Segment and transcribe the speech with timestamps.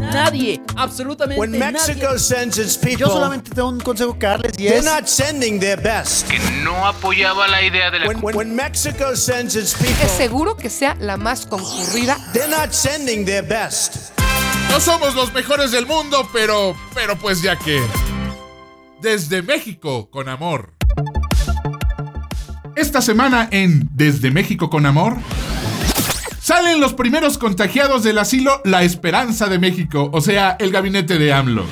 [0.00, 2.18] Nadie, absolutamente When Mexico nadie.
[2.18, 5.58] sends its people, Yo solamente tengo un consejo que darles y they're es not sending
[5.58, 6.28] their best.
[6.28, 10.12] que no apoyaba la idea de la When, when, when Mexico sends its people, Es
[10.12, 12.16] seguro que sea la más concurrida.
[12.32, 14.12] they're not sending their best.
[14.70, 17.80] No somos los mejores del mundo, pero, pero pues ya que...
[19.00, 20.74] Desde México con amor.
[22.74, 25.16] Esta semana en Desde México con amor...
[26.46, 31.32] Salen los primeros contagiados del asilo La Esperanza de México, o sea, el gabinete de
[31.32, 31.64] AMLO.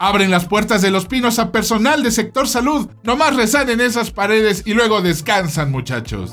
[0.00, 2.88] Abren las puertas de los pinos a personal de sector salud.
[3.04, 6.32] Nomás rezan en esas paredes y luego descansan, muchachos.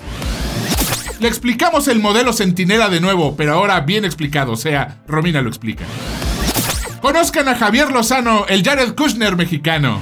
[1.20, 5.50] Le explicamos el modelo centinela de nuevo, pero ahora bien explicado, o sea, Romina lo
[5.50, 5.86] explica.
[7.04, 10.00] Conozcan a Javier Lozano, el Jared Kushner mexicano.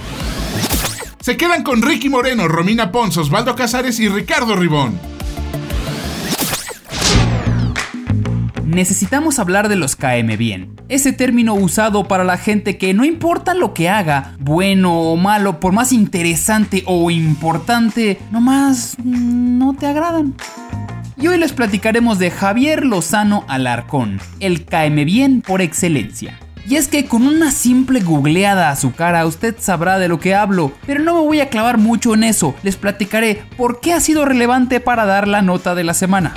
[1.19, 5.14] Se quedan con Ricky Moreno, Romina Pons, Osvaldo Casares y Ricardo Ribón.
[8.75, 10.75] Necesitamos hablar de los KM bien.
[10.89, 15.61] Ese término usado para la gente que no importa lo que haga, bueno o malo,
[15.61, 20.35] por más interesante o importante, nomás no te agradan.
[21.15, 26.37] Y hoy les platicaremos de Javier Lozano Alarcón, el KM bien por excelencia.
[26.67, 30.35] Y es que con una simple googleada a su cara usted sabrá de lo que
[30.35, 34.01] hablo, pero no me voy a clavar mucho en eso, les platicaré por qué ha
[34.01, 36.33] sido relevante para dar la nota de la semana.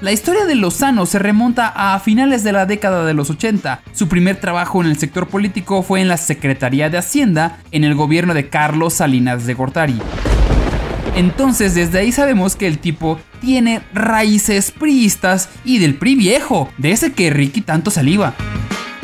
[0.00, 3.82] La historia de Lozano se remonta a finales de la década de los 80.
[3.92, 7.96] Su primer trabajo en el sector político fue en la Secretaría de Hacienda en el
[7.96, 9.98] gobierno de Carlos Salinas de Gortari.
[11.16, 16.92] Entonces desde ahí sabemos que el tipo tiene raíces priistas y del PRI viejo, de
[16.92, 18.34] ese que Ricky tanto saliva.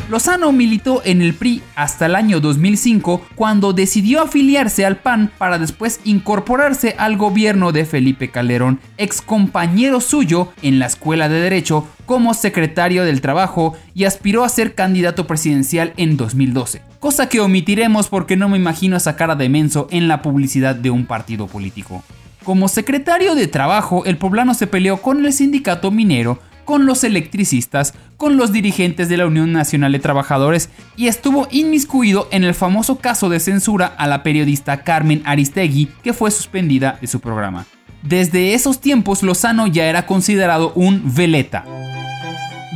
[0.07, 5.57] Lozano militó en el PRI hasta el año 2005 cuando decidió afiliarse al PAN para
[5.57, 11.87] después incorporarse al gobierno de Felipe Calderón, ex compañero suyo en la Escuela de Derecho
[12.05, 16.83] como secretario del Trabajo y aspiró a ser candidato presidencial en 2012.
[16.99, 20.91] Cosa que omitiremos porque no me imagino esa cara de menso en la publicidad de
[20.91, 22.03] un partido político.
[22.43, 27.93] Como secretario de Trabajo, el poblano se peleó con el sindicato minero con los electricistas,
[28.17, 32.97] con los dirigentes de la Unión Nacional de Trabajadores y estuvo inmiscuido en el famoso
[32.97, 37.65] caso de censura a la periodista Carmen Aristegui, que fue suspendida de su programa.
[38.01, 41.65] Desde esos tiempos, Lozano ya era considerado un veleta.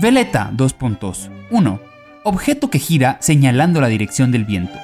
[0.01, 1.29] Veleta, dos puntos.
[1.51, 1.81] 1.
[2.23, 4.77] Objeto que gira señalando la dirección del viento.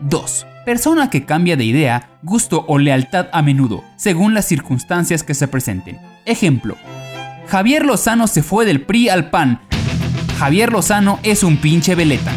[0.00, 0.46] 2.
[0.64, 5.48] Persona que cambia de idea, gusto o lealtad a menudo, según las circunstancias que se
[5.48, 5.98] presenten.
[6.24, 6.76] Ejemplo,
[7.52, 9.60] Javier Lozano se fue del PRI al PAN.
[10.38, 12.32] Javier Lozano es un pinche veleta.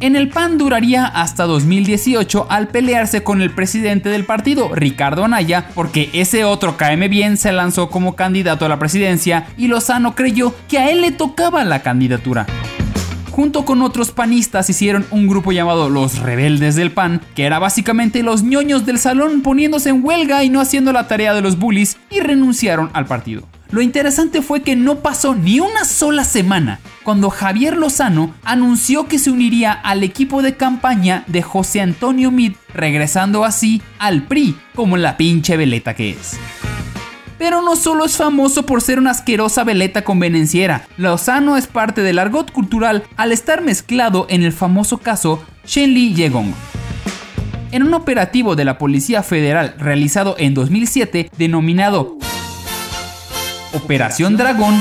[0.00, 5.68] En el PAN duraría hasta 2018 al pelearse con el presidente del partido, Ricardo Anaya,
[5.74, 10.54] porque ese otro KM bien se lanzó como candidato a la presidencia y Lozano creyó
[10.68, 12.46] que a él le tocaba la candidatura
[13.30, 18.24] junto con otros panistas hicieron un grupo llamado Los Rebeldes del PAN, que era básicamente
[18.24, 21.98] los ñoños del salón poniéndose en huelga y no haciendo la tarea de los bullies,
[22.10, 23.46] y renunciaron al partido.
[23.70, 29.18] Lo interesante fue que no pasó ni una sola semana cuando Javier Lozano anunció que
[29.18, 34.96] se uniría al equipo de campaña de José Antonio Mid, regresando así al PRI como
[34.96, 36.38] la pinche veleta que es.
[37.36, 42.18] Pero no solo es famoso por ser una asquerosa veleta convenenciera, Lozano es parte del
[42.18, 46.54] argot cultural al estar mezclado en el famoso caso Shenli Yegong.
[47.70, 52.16] En un operativo de la Policía Federal realizado en 2007 denominado
[53.74, 54.80] Operación Dragón,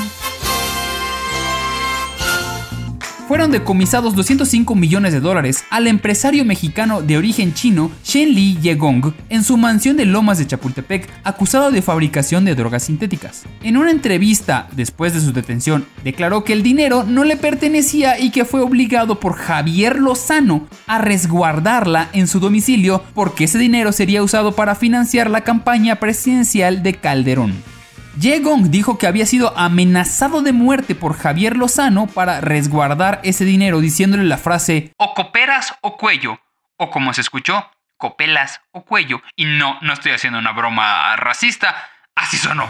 [3.27, 9.13] fueron decomisados 205 millones de dólares al empresario mexicano de origen chino Shen Li Yegong
[9.27, 13.43] en su mansión de Lomas de Chapultepec acusado de fabricación de drogas sintéticas.
[13.61, 18.31] En una entrevista después de su detención, declaró que el dinero no le pertenecía y
[18.31, 24.23] que fue obligado por Javier Lozano a resguardarla en su domicilio porque ese dinero sería
[24.23, 27.76] usado para financiar la campaña presidencial de Calderón.
[28.19, 33.79] Yegong dijo que había sido amenazado de muerte por Javier Lozano para resguardar ese dinero
[33.79, 36.39] diciéndole la frase o cooperas o cuello,
[36.77, 39.21] o como se escuchó, copelas o cuello.
[39.35, 41.75] Y no, no estoy haciendo una broma racista,
[42.15, 42.67] así sonó.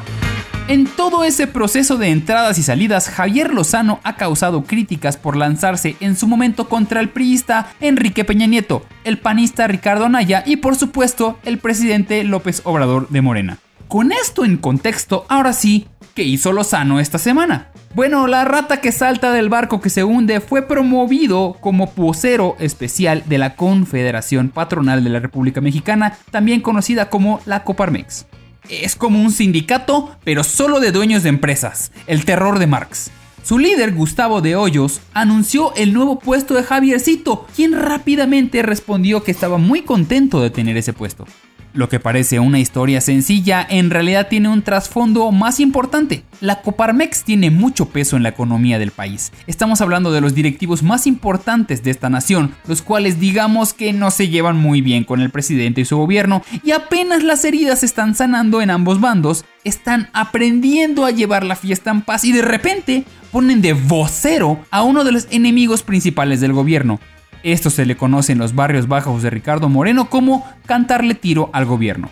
[0.67, 5.95] En todo ese proceso de entradas y salidas, Javier Lozano ha causado críticas por lanzarse
[6.01, 10.75] en su momento contra el priista Enrique Peña Nieto, el panista Ricardo Anaya y por
[10.75, 13.59] supuesto el presidente López Obrador de Morena.
[13.87, 17.69] Con esto en contexto, ahora sí, ¿qué hizo Lozano esta semana?
[17.95, 23.23] Bueno, la rata que salta del barco que se hunde fue promovido como vocero especial
[23.27, 28.25] de la Confederación Patronal de la República Mexicana, también conocida como la Coparmex.
[28.69, 33.09] Es como un sindicato, pero solo de dueños de empresas, el terror de Marx.
[33.41, 39.31] Su líder, Gustavo de Hoyos, anunció el nuevo puesto de Javiercito, quien rápidamente respondió que
[39.31, 41.25] estaba muy contento de tener ese puesto.
[41.73, 46.23] Lo que parece una historia sencilla en realidad tiene un trasfondo más importante.
[46.39, 49.31] La Coparmex tiene mucho peso en la economía del país.
[49.47, 54.11] Estamos hablando de los directivos más importantes de esta nación, los cuales digamos que no
[54.11, 58.15] se llevan muy bien con el presidente y su gobierno, y apenas las heridas están
[58.15, 63.03] sanando en ambos bandos, están aprendiendo a llevar la fiesta en paz y de repente
[63.31, 66.99] ponen de vocero a uno de los enemigos principales del gobierno.
[67.43, 71.65] Esto se le conoce en los barrios bajos de Ricardo Moreno como cantarle tiro al
[71.65, 72.09] gobierno.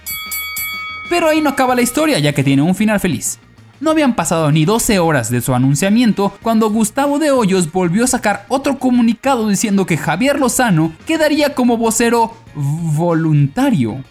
[1.09, 3.39] Pero ahí no acaba la historia, ya que tiene un final feliz.
[3.79, 8.07] No habían pasado ni 12 horas de su anunciamiento cuando Gustavo de Hoyos volvió a
[8.07, 14.01] sacar otro comunicado diciendo que Javier Lozano quedaría como vocero voluntario.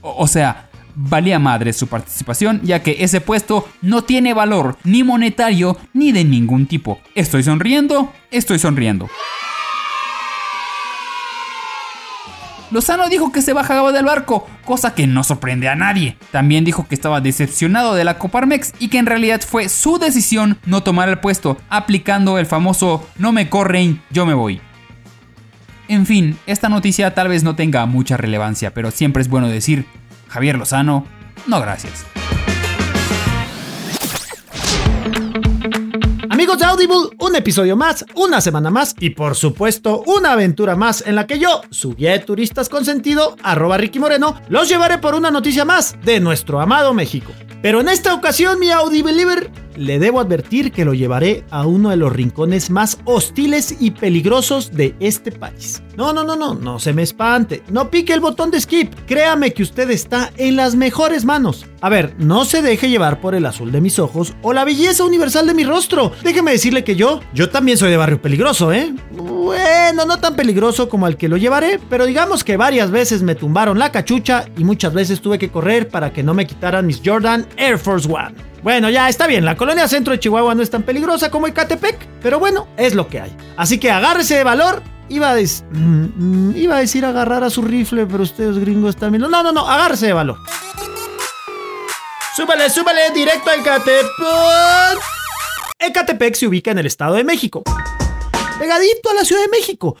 [0.00, 5.76] O, sea, valía madre su participación, ya que ese puesto no tiene valor ni monetario
[5.92, 7.00] ni de ningún tipo.
[7.16, 9.08] Estoy sonriendo, estoy sonriendo.
[12.70, 16.16] Lozano dijo que se bajaba del barco, cosa que no sorprende a nadie.
[16.30, 20.58] También dijo que estaba decepcionado de la Coparmex y que en realidad fue su decisión
[20.66, 24.60] no tomar el puesto, aplicando el famoso no me corren, yo me voy.
[25.88, 29.86] En fin, esta noticia tal vez no tenga mucha relevancia, pero siempre es bueno decir,
[30.28, 31.06] Javier Lozano,
[31.46, 32.04] no gracias.
[36.56, 41.14] De Audible, un episodio más, una semana más y por supuesto una aventura más en
[41.14, 45.30] la que yo, su guía de turistas consentido, arroba Ricky Moreno, los llevaré por una
[45.30, 47.32] noticia más de nuestro amado México.
[47.60, 51.96] Pero en esta ocasión, mi Audibeliever, le debo advertir que lo llevaré a uno de
[51.96, 55.82] los rincones más hostiles y peligrosos de este país.
[55.96, 57.62] No, no, no, no, no se me espante.
[57.70, 58.94] No pique el botón de skip.
[59.06, 61.66] Créame que usted está en las mejores manos.
[61.80, 65.04] A ver, no se deje llevar por el azul de mis ojos o la belleza
[65.04, 66.12] universal de mi rostro.
[66.22, 68.94] Déjeme decirle que yo, yo también soy de barrio peligroso, ¿eh?
[69.10, 73.34] Bueno, no tan peligroso como al que lo llevaré, pero digamos que varias veces me
[73.34, 77.00] tumbaron la cachucha y muchas veces tuve que correr para que no me quitaran mis
[77.04, 78.47] Jordan Air Force One.
[78.62, 81.96] Bueno, ya está bien, la colonia centro de Chihuahua no es tan peligrosa como Ecatepec,
[82.22, 83.36] pero bueno, es lo que hay.
[83.56, 84.82] Así que agárrese de valor.
[85.10, 89.22] Iba a, mm, iba a decir agarrar a su rifle, pero ustedes gringos también.
[89.22, 90.36] No, no, no, agárrese de valor.
[92.36, 94.06] Súbale, súbale, directo a Ecatepec.
[95.78, 97.62] Ecatepec se ubica en el Estado de México.
[98.58, 99.96] Pegadito a la Ciudad de México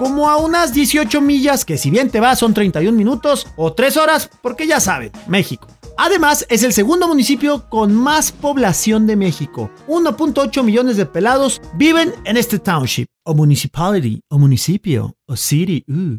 [0.00, 3.98] como a unas 18 millas, que si bien te vas son 31 minutos o 3
[3.98, 5.68] horas, porque ya saben, México.
[6.02, 9.70] Además, es el segundo municipio con más población de México.
[9.86, 15.84] 1.8 millones de pelados viven en este township, o municipality, o municipio, o city.
[15.88, 16.16] uh.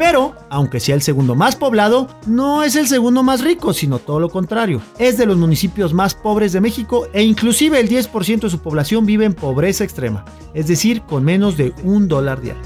[0.00, 4.18] Pero, aunque sea el segundo más poblado, no es el segundo más rico, sino todo
[4.18, 4.82] lo contrario.
[4.98, 9.06] Es de los municipios más pobres de México e inclusive el 10% de su población
[9.06, 10.24] vive en pobreza extrema,
[10.54, 12.62] es decir, con menos de un dólar diario.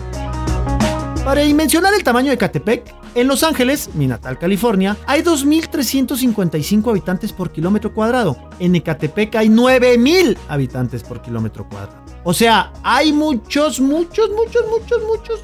[1.27, 7.33] Para dimensionar el tamaño de Catepec, en Los Ángeles, mi natal California, hay 2.355 habitantes
[7.33, 8.37] por kilómetro cuadrado.
[8.59, 12.05] En Ecatepec hay 9.000 habitantes por kilómetro cuadrado.
[12.25, 15.41] O sea, hay muchos, muchos, muchos, muchos, muchos.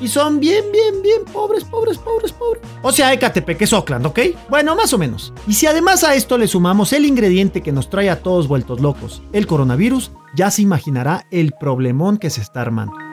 [0.00, 2.62] Y son bien, bien, bien pobres, pobres, pobres, pobres.
[2.82, 4.20] O sea, Ecatepec es Oakland, ¿ok?
[4.48, 5.32] Bueno, más o menos.
[5.46, 8.80] Y si además a esto le sumamos el ingrediente que nos trae a todos vueltos
[8.80, 13.07] locos, el coronavirus, ya se imaginará el problemón que se está armando.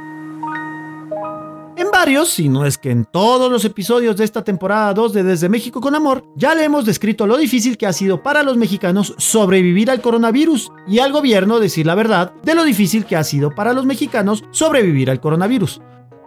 [1.78, 5.24] En varios, si no es que en todos los episodios de esta temporada 2 de
[5.24, 8.56] Desde México con Amor, ya le hemos descrito lo difícil que ha sido para los
[8.56, 13.26] mexicanos sobrevivir al coronavirus y al gobierno decir la verdad de lo difícil que ha
[13.26, 15.82] sido para los mexicanos sobrevivir al coronavirus.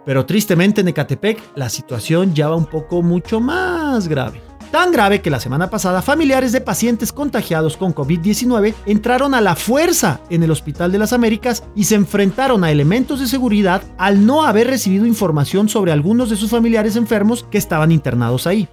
[0.05, 4.48] Pero tristemente en Ecatepec la situación ya va un poco mucho más grave.
[4.71, 9.55] Tan grave que la semana pasada familiares de pacientes contagiados con COVID-19 entraron a la
[9.55, 14.27] fuerza en el Hospital de las Américas y se enfrentaron a elementos de seguridad al
[14.27, 18.69] no haber recibido información sobre algunos de sus familiares enfermos que estaban internados ahí.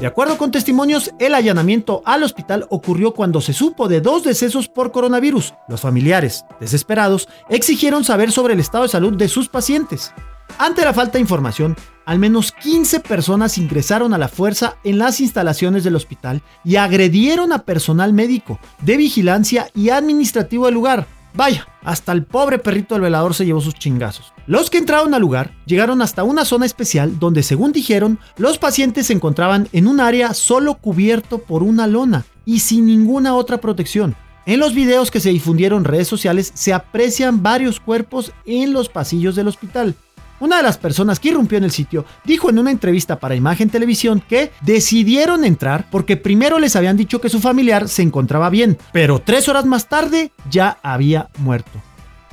[0.00, 4.68] De acuerdo con testimonios, el allanamiento al hospital ocurrió cuando se supo de dos decesos
[4.68, 5.54] por coronavirus.
[5.68, 10.12] Los familiares, desesperados, exigieron saber sobre el estado de salud de sus pacientes.
[10.58, 15.20] Ante la falta de información, al menos 15 personas ingresaron a la fuerza en las
[15.20, 21.06] instalaciones del hospital y agredieron a personal médico, de vigilancia y administrativo del lugar.
[21.34, 24.32] Vaya, hasta el pobre perrito del velador se llevó sus chingazos.
[24.46, 29.06] Los que entraron al lugar llegaron hasta una zona especial donde, según dijeron, los pacientes
[29.06, 34.14] se encontraban en un área solo cubierto por una lona y sin ninguna otra protección.
[34.44, 38.88] En los videos que se difundieron en redes sociales se aprecian varios cuerpos en los
[38.88, 39.94] pasillos del hospital.
[40.42, 43.70] Una de las personas que irrumpió en el sitio dijo en una entrevista para Imagen
[43.70, 48.76] Televisión que decidieron entrar porque primero les habían dicho que su familiar se encontraba bien,
[48.92, 51.70] pero tres horas más tarde ya había muerto.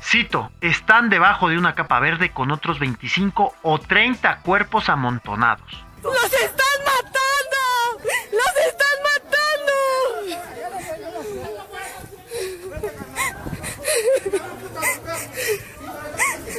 [0.02, 5.70] Cito, están debajo de una capa verde con otros 25 o 30 cuerpos amontonados.
[6.02, 8.10] ¡Los están matando!
[8.32, 9.72] ¡Los están matando!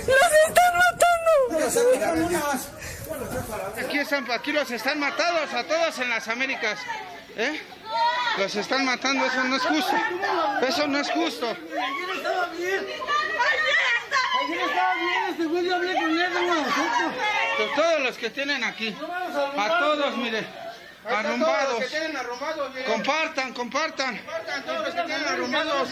[0.07, 1.01] ¡Los están matando!
[3.77, 6.79] Aquí, están, aquí los están matados a todos en las Américas.
[7.35, 7.61] ¿eh?
[8.37, 9.95] Los están matando, eso no es justo.
[10.67, 11.47] Eso no es justo.
[17.57, 18.95] De todos los que tienen aquí.
[19.57, 20.45] A todos, mire.
[21.05, 21.83] Arrumbados.
[22.85, 24.21] Compartan, compartan.
[24.65, 25.89] Todos los que tienen arrumbados.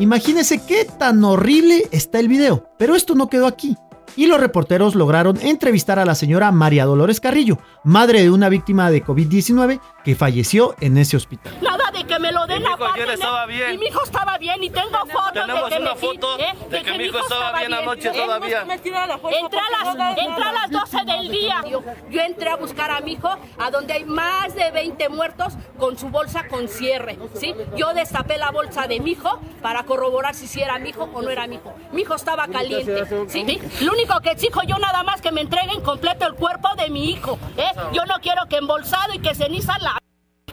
[0.00, 2.66] Imagínense qué tan horrible está el video.
[2.78, 3.76] Pero esto no quedó aquí.
[4.16, 8.90] Y los reporteros lograron entrevistar a la señora María Dolores Carrillo, madre de una víctima
[8.90, 11.52] de COVID-19 que falleció en ese hospital.
[12.00, 13.74] De que me lo den Mi hijo aparte, ayer estaba bien.
[13.74, 16.54] Y mi hijo estaba bien y tengo fotos de Tenemos que una me foto ¿eh?
[16.68, 18.12] de que mi hijo estaba bien anoche ¿eh?
[18.12, 18.62] todavía.
[18.62, 21.62] Entré a las, entré a las 12 del día.
[21.68, 25.54] Yo, yo entré a buscar a mi hijo a donde hay más de 20 muertos
[25.78, 27.18] con su bolsa con cierre.
[27.34, 27.54] ¿sí?
[27.76, 31.22] Yo destapé la bolsa de mi hijo para corroborar si sí era mi hijo o
[31.22, 31.74] no era mi hijo.
[31.92, 33.04] Mi hijo estaba caliente.
[33.28, 33.44] ¿sí?
[33.46, 33.84] ¿sí?
[33.84, 37.10] Lo único que exijo yo nada más que me entreguen completo el cuerpo de mi
[37.10, 37.38] hijo.
[37.56, 37.70] ¿eh?
[37.92, 39.98] Yo no quiero que embolsado y que ceniza la...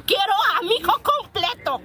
[0.08, 1.82] Quiero a mi hijo completo.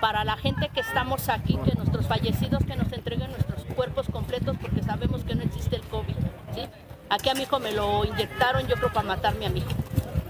[0.00, 4.56] Para la gente que estamos aquí, que nuestros fallecidos que nos entreguen nuestros cuerpos completos
[4.60, 6.14] porque sabemos que no existe el COVID.
[6.54, 6.62] ¿sí?
[7.10, 9.70] Aquí a mi hijo me lo inyectaron, yo creo para matarme a mi hijo.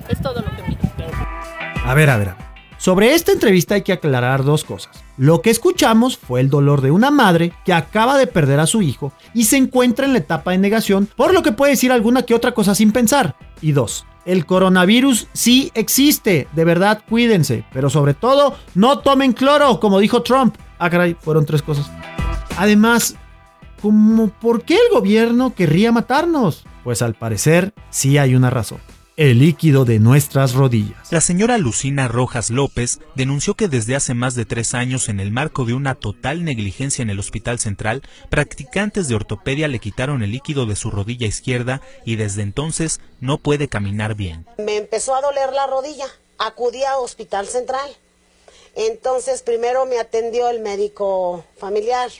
[0.08, 0.78] Es todo lo que pido.
[1.84, 2.34] A ver, a ver.
[2.78, 5.04] Sobre esta entrevista hay que aclarar dos cosas.
[5.16, 8.82] Lo que escuchamos fue el dolor de una madre que acaba de perder a su
[8.82, 12.22] hijo y se encuentra en la etapa de negación, por lo que puede decir alguna
[12.22, 13.36] que otra cosa sin pensar.
[13.60, 19.80] Y dos, el coronavirus sí existe, de verdad cuídense, pero sobre todo no tomen cloro,
[19.80, 20.56] como dijo Trump.
[20.78, 21.90] Ah, caray, fueron tres cosas.
[22.56, 23.16] Además,
[23.80, 26.64] ¿cómo por qué el gobierno querría matarnos?
[26.82, 28.78] Pues al parecer sí hay una razón.
[29.16, 31.12] El líquido de nuestras rodillas.
[31.12, 35.30] La señora Lucina Rojas López denunció que desde hace más de tres años, en el
[35.30, 40.32] marco de una total negligencia en el Hospital Central, practicantes de ortopedia le quitaron el
[40.32, 44.46] líquido de su rodilla izquierda y desde entonces no puede caminar bien.
[44.58, 46.06] Me empezó a doler la rodilla.
[46.38, 47.88] Acudí a Hospital Central.
[48.74, 52.10] Entonces primero me atendió el médico familiar.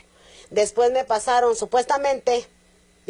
[0.50, 2.46] Después me pasaron supuestamente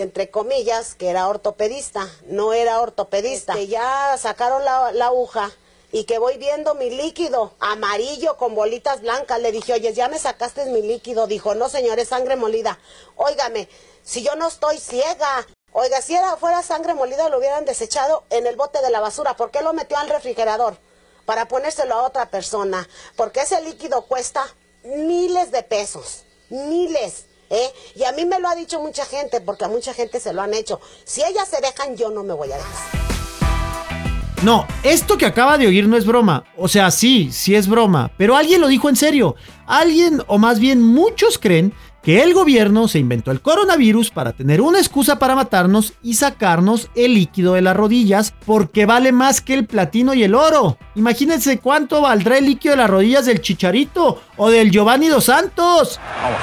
[0.02, 3.54] entre comillas, que era ortopedista, no era ortopedista.
[3.54, 5.50] Que ya sacaron la, la, aguja
[5.92, 9.40] y que voy viendo mi líquido amarillo con bolitas blancas.
[9.40, 11.26] Le dije, oye, ya me sacaste mi líquido.
[11.26, 12.78] Dijo, no, señor, es sangre molida.
[13.16, 13.68] Óigame,
[14.02, 15.46] si yo no estoy ciega.
[15.72, 19.36] Oiga, si era, fuera sangre molida, lo hubieran desechado en el bote de la basura.
[19.36, 20.76] ¿Por qué lo metió al refrigerador?
[21.26, 22.88] Para ponérselo a otra persona.
[23.16, 24.46] Porque ese líquido cuesta
[24.84, 26.24] miles de pesos.
[26.48, 27.26] Miles.
[27.50, 27.72] ¿Eh?
[27.96, 30.42] Y a mí me lo ha dicho mucha gente, porque a mucha gente se lo
[30.42, 30.80] han hecho.
[31.04, 33.04] Si ellas se dejan, yo no me voy a dejar.
[34.42, 36.44] No, esto que acaba de oír no es broma.
[36.58, 38.10] O sea, sí, sí es broma.
[38.18, 39.36] Pero alguien lo dijo en serio.
[39.66, 41.72] Alguien, o más bien muchos creen,
[42.02, 46.90] que el gobierno se inventó el coronavirus para tener una excusa para matarnos y sacarnos
[46.94, 50.76] el líquido de las rodillas porque vale más que el platino y el oro.
[50.94, 55.98] Imagínense cuánto valdrá el líquido de las rodillas del Chicharito o del Giovanni Dos Santos.
[56.22, 56.40] Vamos.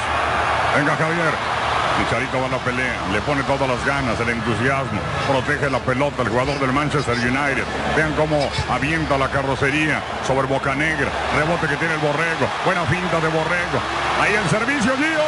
[0.76, 1.62] Venga Javier.
[1.98, 4.98] Chicharito va a la pelea, le pone todas las ganas, el entusiasmo,
[5.28, 7.64] protege la pelota el jugador del Manchester United.
[7.94, 13.20] Vean cómo avienta la carrocería sobre Boca Negra, rebote que tiene el Borrego, buena finta
[13.20, 13.78] de Borrego.
[14.20, 15.20] Ahí el servicio, Gio,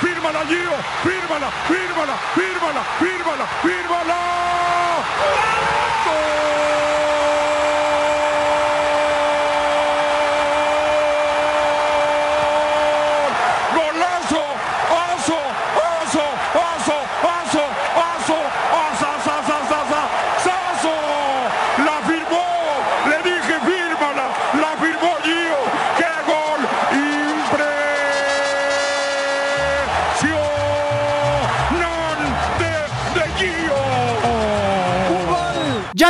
[0.00, 0.72] fírmala Gio,
[1.04, 4.16] fírmala, fírmala, fírmala, fírmala, fírmala.
[6.06, 7.25] Ya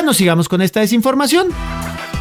[0.07, 1.49] no sigamos con esta desinformación.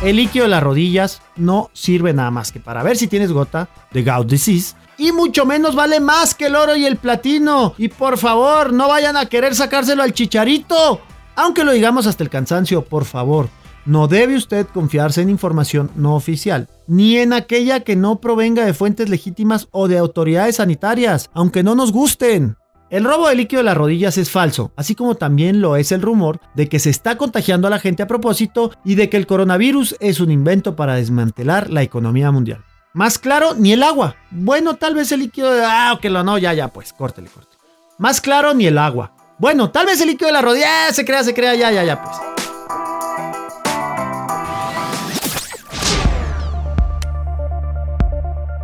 [0.01, 3.69] El líquido de las rodillas no sirve nada más que para ver si tienes gota
[3.91, 4.75] de gout disease.
[4.97, 7.75] Y mucho menos vale más que el oro y el platino.
[7.77, 10.99] Y por favor, no vayan a querer sacárselo al chicharito.
[11.35, 13.49] Aunque lo digamos hasta el cansancio, por favor.
[13.85, 18.73] no debe usted confiarse en información no oficial, ni en aquella que no provenga de
[18.73, 22.57] fuentes legítimas o de autoridades sanitarias, aunque no nos gusten.
[22.95, 26.01] El robo de líquido de las rodillas es falso, así como también lo es el
[26.01, 29.27] rumor de que se está contagiando a la gente a propósito y de que el
[29.27, 32.63] coronavirus es un invento para desmantelar la economía mundial.
[32.93, 34.15] Más claro, ni el agua.
[34.31, 35.61] Bueno, tal vez el líquido de...
[35.65, 37.57] Ah, que lo no, ya, ya, pues, córtele, córtele.
[37.97, 39.11] Más claro, ni el agua.
[39.39, 40.93] Bueno, tal vez el líquido de la rodilla...
[40.93, 42.15] se crea, se crea, ya, ya, ya, pues.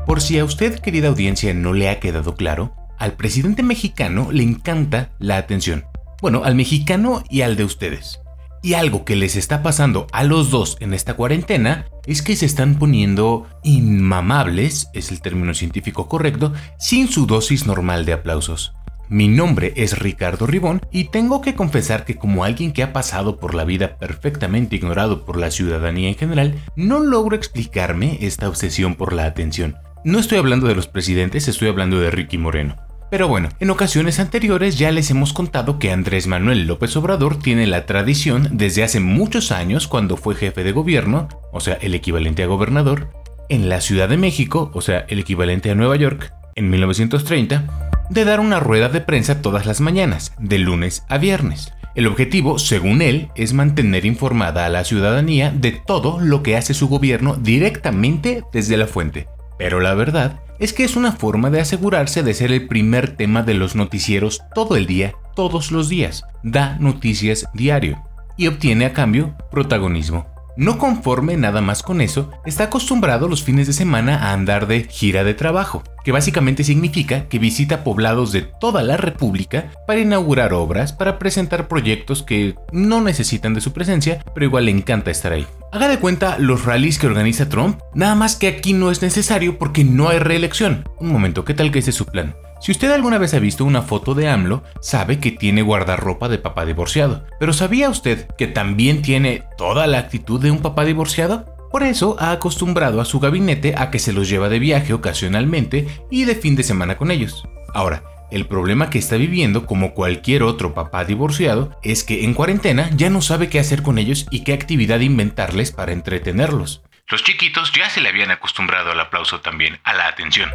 [0.06, 4.44] Por si a usted, querida audiencia, no le ha quedado claro, al presidente mexicano le
[4.44, 5.86] encanta la atención.
[6.22, 8.20] Bueno, al mexicano y al de ustedes.
[8.62, 12.46] Y algo que les está pasando a los dos en esta cuarentena es que se
[12.46, 18.74] están poniendo inmamables, es el término científico correcto, sin su dosis normal de aplausos.
[19.10, 23.40] Mi nombre es Ricardo Ribón y tengo que confesar que como alguien que ha pasado
[23.40, 28.94] por la vida perfectamente ignorado por la ciudadanía en general, no logro explicarme esta obsesión
[28.94, 29.78] por la atención.
[30.06, 32.76] No estoy hablando de los presidentes, estoy hablando de Ricky Moreno.
[33.12, 37.68] Pero bueno, en ocasiones anteriores ya les hemos contado que Andrés Manuel López Obrador tiene
[37.68, 42.42] la tradición desde hace muchos años cuando fue jefe de gobierno, o sea, el equivalente
[42.42, 43.12] a gobernador,
[43.50, 48.24] en la Ciudad de México, o sea, el equivalente a Nueva York, en 1930, de
[48.24, 51.74] dar una rueda de prensa todas las mañanas, de lunes a viernes.
[51.96, 56.74] El objetivo, según él, es mantener informada a la ciudadanía de todo lo que hace
[56.74, 59.28] su gobierno directamente desde la fuente.
[59.58, 63.42] Pero la verdad es que es una forma de asegurarse de ser el primer tema
[63.42, 66.24] de los noticieros todo el día, todos los días.
[66.44, 68.04] Da noticias diario
[68.38, 70.28] y obtiene a cambio protagonismo.
[70.58, 74.84] No conforme nada más con eso, está acostumbrado los fines de semana a andar de
[74.84, 80.54] gira de trabajo, que básicamente significa que visita poblados de toda la República para inaugurar
[80.54, 85.32] obras, para presentar proyectos que no necesitan de su presencia, pero igual le encanta estar
[85.32, 85.48] ahí.
[85.72, 89.58] Haga de cuenta los rallies que organiza Trump, nada más que aquí no es necesario
[89.58, 90.84] porque no hay reelección.
[91.00, 92.36] Un momento, ¿qué tal que ese es su plan?
[92.62, 96.38] Si usted alguna vez ha visto una foto de AMLO, sabe que tiene guardarropa de
[96.38, 97.26] papá divorciado.
[97.40, 101.48] Pero ¿sabía usted que también tiene toda la actitud de un papá divorciado?
[101.72, 105.88] Por eso ha acostumbrado a su gabinete a que se los lleva de viaje ocasionalmente
[106.12, 107.44] y de fin de semana con ellos.
[107.74, 112.92] Ahora, el problema que está viviendo, como cualquier otro papá divorciado, es que en cuarentena
[112.96, 116.84] ya no sabe qué hacer con ellos y qué actividad inventarles para entretenerlos.
[117.10, 120.52] Los chiquitos ya se le habían acostumbrado al aplauso también, a la atención.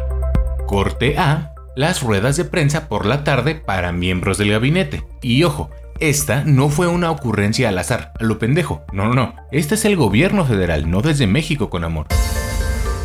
[0.65, 5.03] Corte A las ruedas de prensa por la tarde para miembros del gabinete.
[5.21, 8.83] Y ojo, esta no fue una ocurrencia al azar, a lo pendejo.
[8.91, 9.35] No, no, no.
[9.51, 12.07] Este es el gobierno federal, no desde México con amor.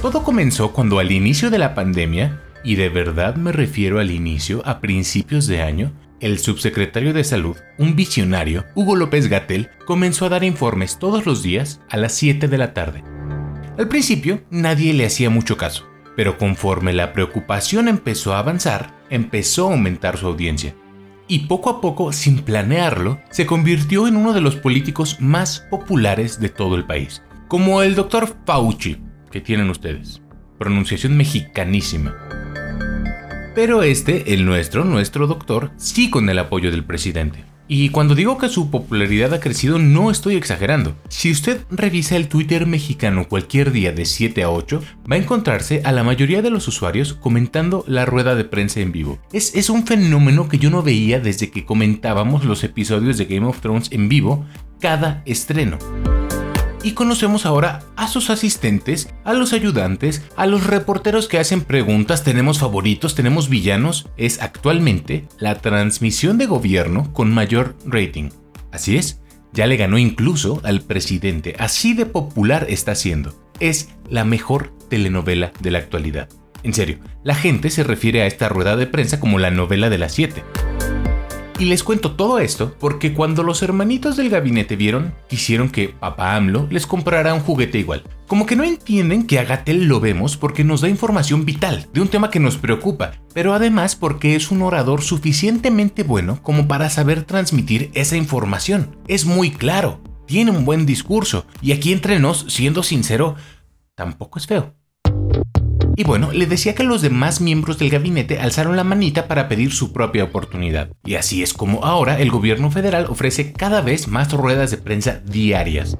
[0.01, 4.63] Todo comenzó cuando al inicio de la pandemia, y de verdad me refiero al inicio,
[4.65, 10.29] a principios de año, el subsecretario de Salud, un visionario, Hugo López Gatel, comenzó a
[10.31, 13.05] dar informes todos los días a las 7 de la tarde.
[13.77, 15.92] Al principio, nadie le hacía mucho caso.
[16.17, 20.75] Pero conforme la preocupación empezó a avanzar, empezó a aumentar su audiencia.
[21.29, 26.41] Y poco a poco, sin planearlo, se convirtió en uno de los políticos más populares
[26.41, 27.23] de todo el país.
[27.49, 28.99] Como el doctor Fauci,
[29.31, 30.21] que tienen ustedes.
[30.59, 32.15] Pronunciación mexicanísima.
[33.55, 37.45] Pero este, el nuestro, nuestro doctor, sí con el apoyo del presidente.
[37.69, 40.97] Y cuando digo que su popularidad ha crecido, no estoy exagerando.
[41.09, 45.81] Si usted revisa el Twitter mexicano cualquier día de 7 a 8, va a encontrarse
[45.85, 49.19] a la mayoría de los usuarios comentando la rueda de prensa en vivo.
[49.33, 53.47] Es, es un fenómeno que yo no veía desde que comentábamos los episodios de Game
[53.47, 54.45] of Thrones en vivo
[54.81, 55.79] cada estreno
[56.83, 62.25] y conocemos ahora a sus asistentes, a los ayudantes, a los reporteros que hacen preguntas,
[62.25, 68.31] tenemos favoritos, tenemos villanos, es actualmente la transmisión de gobierno con mayor rating.
[68.73, 69.21] Así es,
[69.53, 73.35] ya le ganó incluso al presidente, así de popular está siendo.
[73.61, 76.29] Es la mejor telenovela de la actualidad.
[76.63, 79.99] En serio, la gente se refiere a esta rueda de prensa como la novela de
[79.99, 80.43] las 7.
[81.63, 86.35] Y les cuento todo esto porque cuando los hermanitos del gabinete vieron, quisieron que papá
[86.35, 88.03] AMLO les comprara un juguete igual.
[88.27, 92.01] Como que no entienden que a Gatel lo vemos porque nos da información vital de
[92.01, 96.91] un tema que nos preocupa, pero además porque es un orador suficientemente bueno como para
[96.91, 98.97] saber transmitir esa información.
[99.07, 103.37] Es muy claro, tiene un buen discurso y aquí entre nos, siendo sincero,
[103.95, 104.75] tampoco es feo.
[105.97, 109.73] Y bueno, le decía que los demás miembros del gabinete alzaron la manita para pedir
[109.73, 110.91] su propia oportunidad.
[111.05, 115.21] Y así es como ahora el gobierno federal ofrece cada vez más ruedas de prensa
[115.25, 115.99] diarias.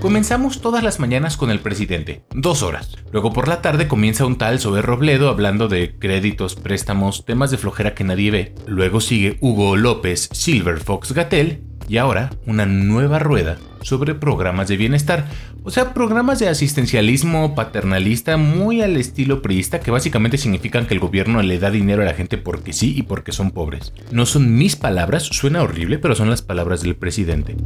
[0.00, 2.94] Comenzamos todas las mañanas con el presidente, dos horas.
[3.10, 7.58] Luego por la tarde comienza un tal Sober Robledo hablando de créditos, préstamos, temas de
[7.58, 8.54] flojera que nadie ve.
[8.66, 14.76] Luego sigue Hugo López Silver Fox Gatel y ahora una nueva rueda sobre programas de
[14.76, 15.26] bienestar,
[15.64, 21.00] o sea, programas de asistencialismo paternalista muy al estilo priista que básicamente significan que el
[21.00, 23.92] gobierno le da dinero a la gente porque sí y porque son pobres.
[24.10, 27.56] No son mis palabras, suena horrible, pero son las palabras del presidente.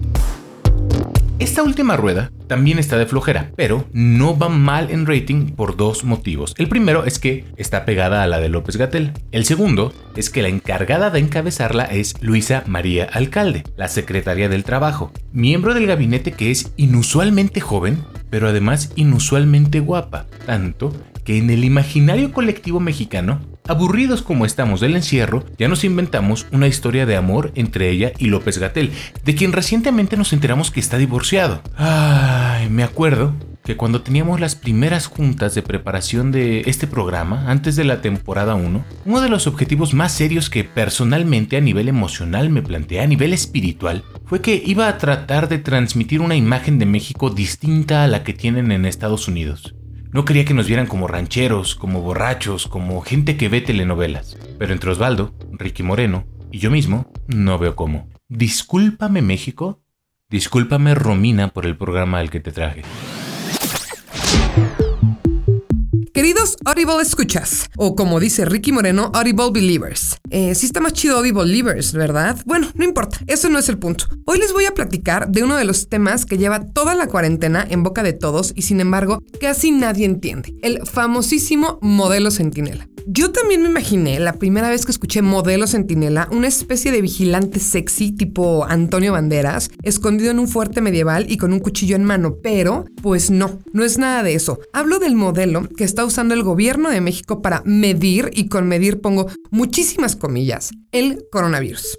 [1.39, 6.05] Esta última rueda también está de flojera, pero no va mal en rating por dos
[6.05, 6.55] motivos.
[6.57, 9.13] El primero es que está pegada a la de López Gatel.
[9.33, 14.65] El segundo es que la encargada de encabezarla es Luisa María Alcalde, la secretaria del
[14.65, 20.93] Trabajo, miembro del gabinete que es inusualmente joven, pero además inusualmente guapa, tanto
[21.25, 26.67] que en el imaginario colectivo mexicano Aburridos como estamos del encierro, ya nos inventamos una
[26.67, 28.91] historia de amor entre ella y López Gatel,
[29.25, 31.63] de quien recientemente nos enteramos que está divorciado.
[31.77, 37.77] Ay, me acuerdo que cuando teníamos las primeras juntas de preparación de este programa, antes
[37.77, 42.51] de la temporada 1, uno de los objetivos más serios que personalmente a nivel emocional
[42.51, 46.87] me planteé, a nivel espiritual, fue que iba a tratar de transmitir una imagen de
[46.87, 49.77] México distinta a la que tienen en Estados Unidos.
[50.13, 54.37] No quería que nos vieran como rancheros, como borrachos, como gente que ve telenovelas.
[54.59, 58.11] Pero entre Osvaldo, Ricky Moreno y yo mismo, no veo cómo.
[58.29, 59.81] Discúlpame México,
[60.29, 62.83] discúlpame Romina por el programa al que te traje.
[66.13, 70.19] Queridos Audible escuchas, o como dice Ricky Moreno, Audible Believers.
[70.29, 72.39] Eh, sí está más chido Audible Believers, ¿verdad?
[72.45, 74.05] Bueno, no importa, eso no es el punto.
[74.27, 77.67] Hoy les voy a platicar de uno de los temas que lleva toda la cuarentena
[77.67, 82.92] en boca de todos y sin embargo casi nadie entiende, el famosísimo modelo Centinela.
[83.07, 87.59] Yo también me imaginé la primera vez que escuché modelo Centinela, una especie de vigilante
[87.59, 92.37] sexy tipo Antonio Banderas, escondido en un fuerte medieval y con un cuchillo en mano,
[92.43, 94.61] pero pues no, no es nada de eso.
[94.73, 99.01] Hablo del modelo que está usando el gobierno de México para medir, y con medir
[99.01, 101.99] pongo muchísimas comillas, el coronavirus.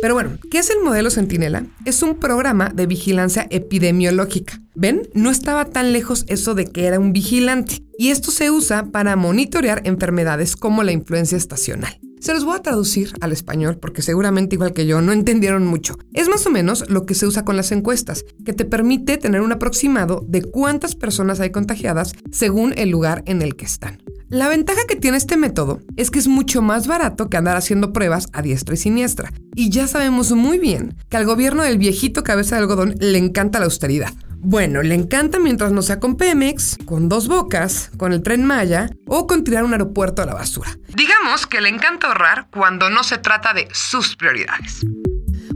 [0.00, 1.66] Pero bueno, ¿qué es el modelo Centinela?
[1.84, 4.60] Es un programa de vigilancia epidemiológica.
[4.74, 5.08] ¿Ven?
[5.12, 7.82] No estaba tan lejos eso de que era un vigilante.
[7.98, 11.98] Y esto se usa para monitorear enfermedades como la influencia estacional.
[12.20, 15.96] Se los voy a traducir al español porque seguramente igual que yo no entendieron mucho.
[16.14, 19.40] Es más o menos lo que se usa con las encuestas, que te permite tener
[19.40, 24.02] un aproximado de cuántas personas hay contagiadas según el lugar en el que están.
[24.30, 27.94] La ventaja que tiene este método es que es mucho más barato que andar haciendo
[27.94, 29.32] pruebas a diestra y siniestra.
[29.54, 33.58] Y ya sabemos muy bien que al gobierno del viejito cabeza de algodón le encanta
[33.58, 34.12] la austeridad.
[34.36, 38.90] Bueno, le encanta mientras no sea con Pemex, con dos bocas, con el tren Maya
[39.06, 40.76] o con tirar un aeropuerto a la basura.
[40.94, 44.84] Digamos que le encanta ahorrar cuando no se trata de sus prioridades.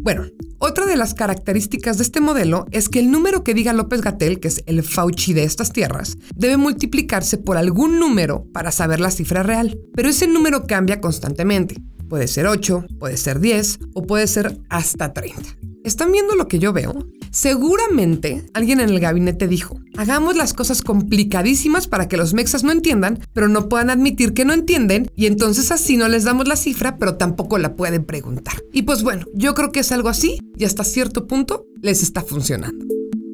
[0.00, 0.24] Bueno,
[0.64, 4.38] otra de las características de este modelo es que el número que diga López Gatel,
[4.38, 9.11] que es el Fauci de estas tierras, debe multiplicarse por algún número para saber la
[9.11, 9.77] cifra real.
[9.92, 11.83] Pero ese número cambia constantemente.
[12.12, 15.40] Puede ser 8, puede ser 10 o puede ser hasta 30.
[15.83, 17.09] ¿Están viendo lo que yo veo?
[17.31, 22.70] Seguramente alguien en el gabinete dijo, hagamos las cosas complicadísimas para que los mexas no
[22.70, 26.57] entiendan, pero no puedan admitir que no entienden y entonces así no les damos la
[26.57, 28.62] cifra, pero tampoco la pueden preguntar.
[28.75, 32.20] Y pues bueno, yo creo que es algo así y hasta cierto punto les está
[32.20, 32.85] funcionando.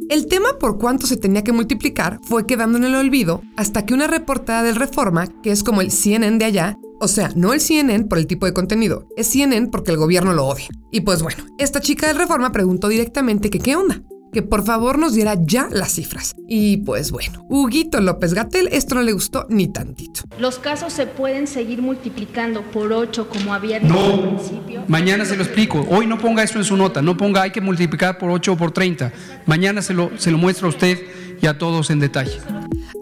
[0.09, 3.93] El tema por cuánto se tenía que multiplicar fue quedando en el olvido hasta que
[3.93, 7.61] una reportada del Reforma, que es como el CNN de allá, o sea, no el
[7.61, 10.69] CNN por el tipo de contenido, es CNN porque el gobierno lo odia.
[10.91, 14.99] Y pues bueno, esta chica de Reforma preguntó directamente que qué onda, que por favor
[14.99, 16.35] nos diera ya las cifras.
[16.49, 20.23] Y pues bueno, Huguito López Gatel esto no le gustó ni tantito.
[20.39, 24.15] Los casos se pueden seguir multiplicando por 8 como había dicho no.
[24.15, 24.85] al principio.
[24.89, 25.87] Mañana se lo explico.
[25.91, 28.57] Hoy no ponga esto en su nota, no ponga hay que multiplicar por 8 o
[28.57, 29.13] por 30.
[29.47, 30.99] Mañana se lo, se lo muestra a usted
[31.41, 32.39] y a todos en detalle.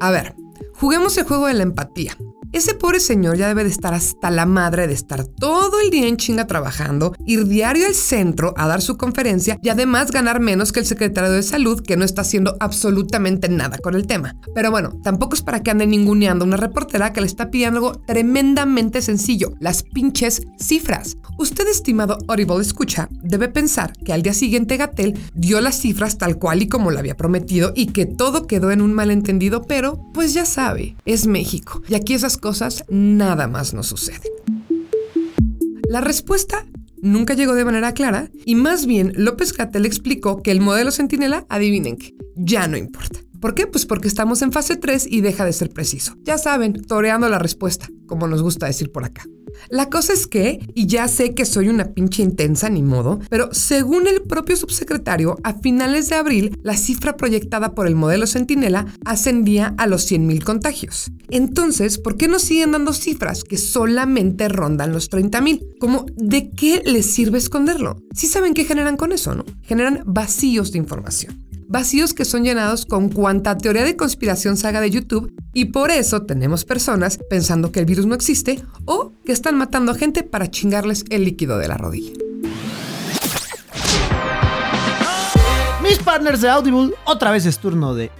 [0.00, 0.34] A ver,
[0.74, 2.16] juguemos el juego de la empatía.
[2.56, 6.08] Ese pobre señor ya debe de estar hasta la madre de estar todo el día
[6.08, 10.72] en chinga trabajando, ir diario al centro a dar su conferencia y además ganar menos
[10.72, 14.36] que el secretario de salud que no está haciendo absolutamente nada con el tema.
[14.54, 18.00] Pero bueno, tampoco es para que ande ninguneando una reportera que le está pidiendo algo
[18.06, 21.18] tremendamente sencillo, las pinches cifras.
[21.36, 26.38] Usted, estimado Audible Escucha, debe pensar que al día siguiente Gatel dio las cifras tal
[26.38, 30.32] cual y como lo había prometido y que todo quedó en un malentendido, pero pues
[30.32, 32.45] ya sabe, es México y aquí esas cosas
[32.88, 34.30] nada más nos suceden.
[35.88, 36.66] La respuesta
[37.00, 41.46] nunca llegó de manera clara y más bien López Gatel explicó que el modelo Centinela,
[41.48, 43.20] adivinen qué, ya no importa.
[43.46, 43.68] ¿Por qué?
[43.68, 46.16] Pues porque estamos en fase 3 y deja de ser preciso.
[46.24, 49.22] Ya saben, toreando la respuesta, como nos gusta decir por acá.
[49.68, 53.54] La cosa es que, y ya sé que soy una pinche intensa ni modo, pero
[53.54, 58.86] según el propio subsecretario, a finales de abril, la cifra proyectada por el modelo Centinela
[59.04, 61.12] ascendía a los 100.000 contagios.
[61.30, 65.78] Entonces, ¿por qué nos siguen dando cifras que solamente rondan los 30.000?
[65.78, 68.02] Como, ¿de qué les sirve esconderlo?
[68.12, 69.44] Sí saben qué generan con eso, ¿no?
[69.62, 74.80] Generan vacíos de información vacíos que son llenados con cuanta teoría de conspiración se haga
[74.80, 79.32] de YouTube y por eso tenemos personas pensando que el virus no existe o que
[79.32, 82.25] están matando a gente para chingarles el líquido de la rodilla.
[85.88, 88.10] Mis partners de Audible, otra vez es turno de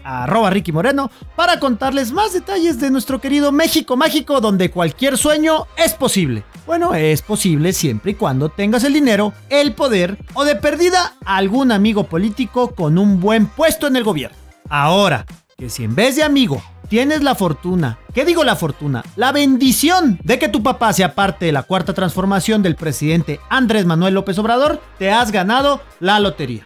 [0.51, 5.93] Ricky Moreno para contarles más detalles de nuestro querido México Mágico donde cualquier sueño es
[5.95, 6.45] posible.
[6.65, 11.73] Bueno, es posible siempre y cuando tengas el dinero, el poder o de perdida algún
[11.73, 14.37] amigo político con un buen puesto en el gobierno.
[14.69, 15.27] Ahora,
[15.59, 19.03] que si en vez de amigo tienes la fortuna, ¿qué digo la fortuna?
[19.17, 23.87] La bendición de que tu papá sea parte de la cuarta transformación del presidente Andrés
[23.87, 26.65] Manuel López Obrador, te has ganado la lotería.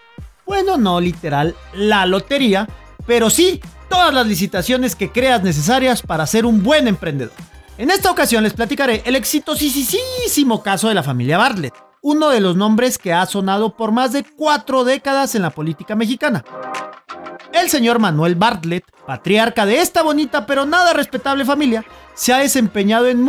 [0.51, 2.69] Bueno, no literal la lotería,
[3.07, 7.33] pero sí todas las licitaciones que creas necesarias para ser un buen emprendedor.
[7.79, 12.57] En esta ocasión les platicaré el exitosísimo caso de la familia Bartlett, uno de los
[12.57, 16.45] nombres que ha sonado por más de cuatro décadas en la política mexicana.
[17.53, 21.85] El señor Manuel Bartlett, patriarca de esta bonita pero nada respetable familia,
[22.15, 23.23] se ha desempeñado en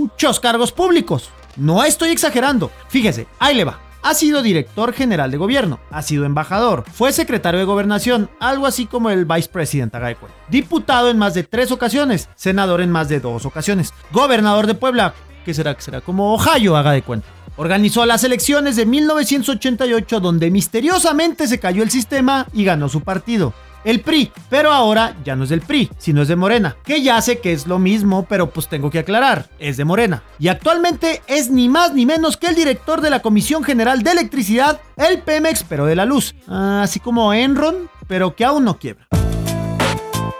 [0.00, 1.28] muchos cargos públicos.
[1.58, 2.70] No estoy exagerando.
[2.88, 3.64] Fíjese, ahí
[4.02, 8.86] ha sido director general de gobierno, ha sido embajador, fue secretario de gobernación, algo así
[8.86, 10.16] como el vicepresidente haga
[10.48, 15.14] Diputado en más de tres ocasiones, senador en más de dos ocasiones, gobernador de Puebla,
[15.44, 17.26] que será que será como Ohio, haga de cuenta.
[17.56, 23.52] Organizó las elecciones de 1988 donde misteriosamente se cayó el sistema y ganó su partido
[23.88, 27.22] el PRI, pero ahora ya no es del PRI, sino es de Morena, que ya
[27.22, 30.22] sé que es lo mismo, pero pues tengo que aclarar, es de Morena.
[30.38, 34.10] Y actualmente es ni más ni menos que el director de la Comisión General de
[34.10, 39.06] Electricidad, el Pemex, pero de la luz, así como Enron, pero que aún no quiebra.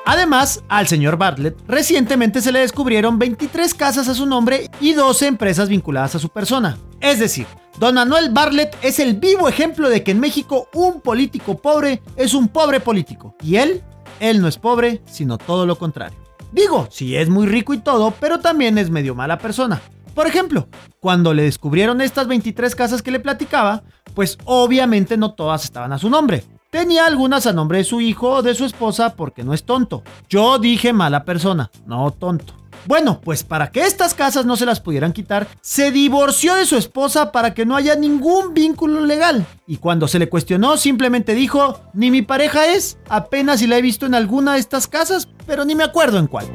[0.05, 5.27] Además, al señor Bartlett recientemente se le descubrieron 23 casas a su nombre y 12
[5.27, 6.77] empresas vinculadas a su persona.
[7.01, 7.47] Es decir,
[7.79, 12.35] Don Manuel Bartlett es el vivo ejemplo de que en México un político pobre es
[12.35, 13.37] un pobre político.
[13.41, 13.85] Y él,
[14.19, 16.19] él no es pobre, sino todo lo contrario.
[16.51, 19.81] Digo, sí es muy rico y todo, pero también es medio mala persona.
[20.13, 20.67] Por ejemplo,
[20.99, 25.99] cuando le descubrieron estas 23 casas que le platicaba, pues obviamente no todas estaban a
[25.99, 26.43] su nombre.
[26.71, 30.03] Tenía algunas a nombre de su hijo o de su esposa porque no es tonto.
[30.29, 32.55] Yo dije mala persona, no tonto.
[32.87, 36.77] Bueno, pues para que estas casas no se las pudieran quitar, se divorció de su
[36.77, 39.47] esposa para que no haya ningún vínculo legal.
[39.67, 43.83] Y cuando se le cuestionó, simplemente dijo, ni mi pareja es, apenas si la he
[43.83, 46.47] visto en alguna de estas casas, pero ni me acuerdo en cuál.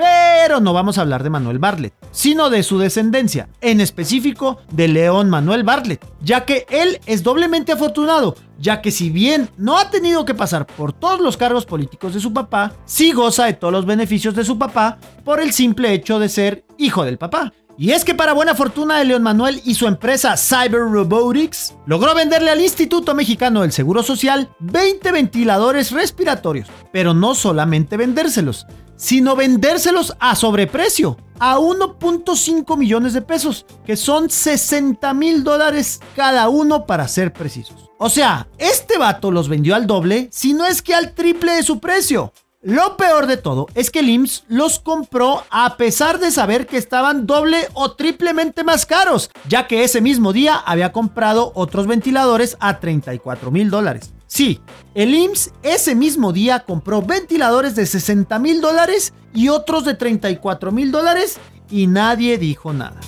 [0.00, 4.88] Pero no vamos a hablar de Manuel Bartlett, sino de su descendencia, en específico de
[4.88, 9.90] León Manuel Bartlett, ya que él es doblemente afortunado, ya que si bien no ha
[9.90, 13.74] tenido que pasar por todos los cargos políticos de su papá, sí goza de todos
[13.74, 17.52] los beneficios de su papá por el simple hecho de ser hijo del papá.
[17.76, 22.14] Y es que para buena fortuna de León Manuel y su empresa Cyber Robotics, logró
[22.14, 26.68] venderle al Instituto Mexicano del Seguro Social 20 ventiladores respiratorios.
[26.90, 28.66] Pero no solamente vendérselos,
[29.00, 36.50] sino vendérselos a sobreprecio, a 1.5 millones de pesos, que son 60 mil dólares cada
[36.50, 37.90] uno para ser precisos.
[37.98, 41.62] O sea, este vato los vendió al doble, si no es que al triple de
[41.62, 42.32] su precio.
[42.62, 46.76] Lo peor de todo es que el IMSS los compró a pesar de saber que
[46.76, 52.58] estaban doble o triplemente más caros, ya que ese mismo día había comprado otros ventiladores
[52.60, 54.12] a 34 mil dólares.
[54.32, 54.60] Sí,
[54.94, 60.70] el IMSS ese mismo día compró ventiladores de 60 mil dólares y otros de 34
[60.70, 63.00] mil dólares y nadie dijo nada.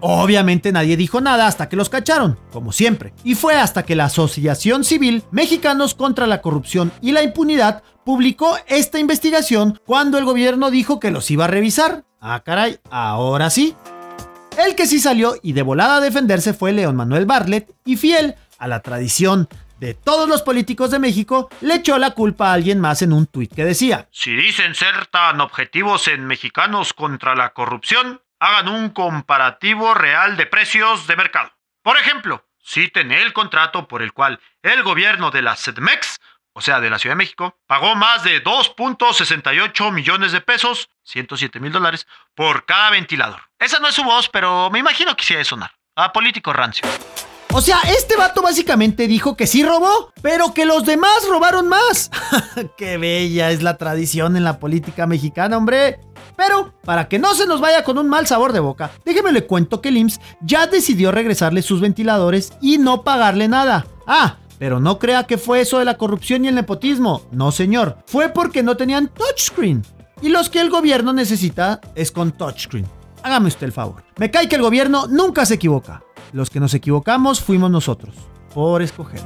[0.00, 3.12] Obviamente nadie dijo nada hasta que los cacharon, como siempre.
[3.24, 8.56] Y fue hasta que la Asociación Civil Mexicanos contra la Corrupción y la Impunidad publicó
[8.68, 12.04] esta investigación cuando el gobierno dijo que los iba a revisar.
[12.20, 13.74] Ah, caray, ahora sí.
[14.64, 18.36] El que sí salió y de volada a defenderse fue León Manuel Bartlett y fiel
[18.58, 22.80] a la tradición de todos los políticos de México, le echó la culpa a alguien
[22.80, 27.52] más en un tuit que decía, Si dicen ser tan objetivos en mexicanos contra la
[27.52, 31.52] corrupción, hagan un comparativo real de precios de mercado.
[31.82, 36.18] Por ejemplo, citen el contrato por el cual el gobierno de la CDMEX,
[36.52, 41.60] o sea, de la Ciudad de México, pagó más de 2.68 millones de pesos, 107
[41.60, 43.42] mil dólares, por cada ventilador.
[43.58, 45.72] Esa no es su voz, pero me imagino que sí de sonar.
[45.94, 46.88] A político rancio.
[47.56, 52.10] O sea, este vato básicamente dijo que sí robó, pero que los demás robaron más.
[52.76, 55.98] Qué bella es la tradición en la política mexicana, hombre.
[56.36, 59.46] Pero, para que no se nos vaya con un mal sabor de boca, déjeme le
[59.46, 63.86] cuento que el ya decidió regresarle sus ventiladores y no pagarle nada.
[64.06, 67.22] Ah, pero no crea que fue eso de la corrupción y el nepotismo.
[67.32, 67.96] No, señor.
[68.04, 69.82] Fue porque no tenían touchscreen.
[70.20, 72.86] Y los que el gobierno necesita es con touchscreen.
[73.26, 74.04] Hágame usted el favor.
[74.18, 76.04] Me cae que el gobierno nunca se equivoca.
[76.32, 78.14] Los que nos equivocamos fuimos nosotros,
[78.54, 79.20] por escoger.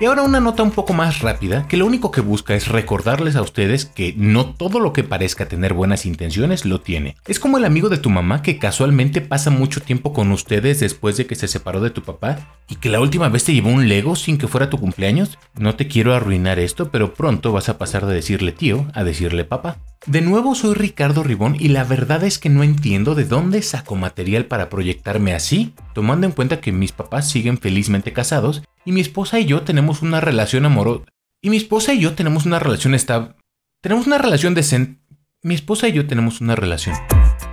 [0.00, 3.36] Y ahora una nota un poco más rápida, que lo único que busca es recordarles
[3.36, 7.16] a ustedes que no todo lo que parezca tener buenas intenciones lo tiene.
[7.26, 11.18] Es como el amigo de tu mamá que casualmente pasa mucho tiempo con ustedes después
[11.18, 13.90] de que se separó de tu papá y que la última vez te llevó un
[13.90, 15.38] Lego sin que fuera tu cumpleaños.
[15.54, 19.44] No te quiero arruinar esto, pero pronto vas a pasar de decirle tío a decirle
[19.44, 19.76] papá.
[20.06, 23.96] De nuevo soy Ricardo Ribón y la verdad es que no entiendo de dónde saco
[23.96, 29.02] material para proyectarme así, tomando en cuenta que mis papás siguen felizmente casados y mi
[29.02, 31.04] esposa y yo tenemos una relación amorosa.
[31.42, 33.34] Y mi esposa y yo tenemos una relación estable.
[33.82, 35.02] Tenemos una relación decente.
[35.42, 36.96] Mi esposa y yo tenemos una relación.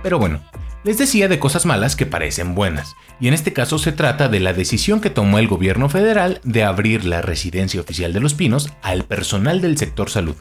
[0.02, 0.40] Pero bueno,
[0.84, 4.40] les decía de cosas malas que parecen buenas, y en este caso se trata de
[4.40, 8.72] la decisión que tomó el gobierno federal de abrir la residencia oficial de Los Pinos
[8.80, 10.36] al personal del sector salud.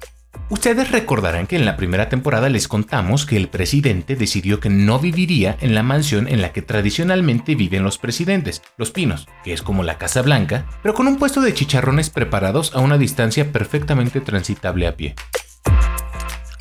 [0.49, 4.99] Ustedes recordarán que en la primera temporada les contamos que el presidente decidió que no
[4.99, 9.61] viviría en la mansión en la que tradicionalmente viven los presidentes, Los Pinos, que es
[9.61, 14.21] como la Casa Blanca, pero con un puesto de chicharrones preparados a una distancia perfectamente
[14.21, 15.15] transitable a pie.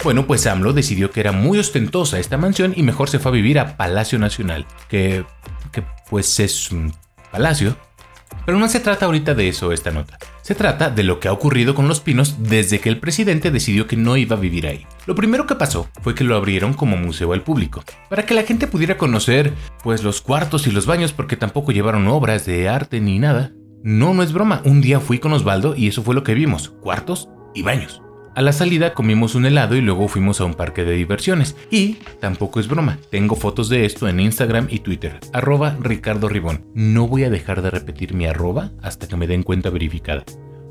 [0.03, 3.35] Bueno, pues AMLO decidió que era muy ostentosa esta mansión y mejor se fue a
[3.35, 5.25] vivir a Palacio Nacional, que,
[5.73, 6.93] que pues es un
[7.33, 7.77] palacio.
[8.45, 10.19] Pero no se trata ahorita de eso esta nota.
[10.43, 13.87] Se trata de lo que ha ocurrido con Los Pinos desde que el presidente decidió
[13.87, 14.87] que no iba a vivir ahí.
[15.07, 18.45] Lo primero que pasó fue que lo abrieron como museo al público, para que la
[18.45, 23.01] gente pudiera conocer pues los cuartos y los baños porque tampoco llevaron obras de arte
[23.01, 23.53] ni nada.
[23.83, 26.71] No, no es broma, un día fui con Osvaldo y eso fue lo que vimos,
[26.81, 28.03] cuartos y baños.
[28.37, 31.57] A la salida comimos un helado y luego fuimos a un parque de diversiones.
[31.71, 36.67] Y, tampoco es broma, tengo fotos de esto en Instagram y Twitter, arroba Ricardo Ribón.
[36.75, 40.23] No voy a dejar de repetir mi arroba hasta que me den cuenta verificada.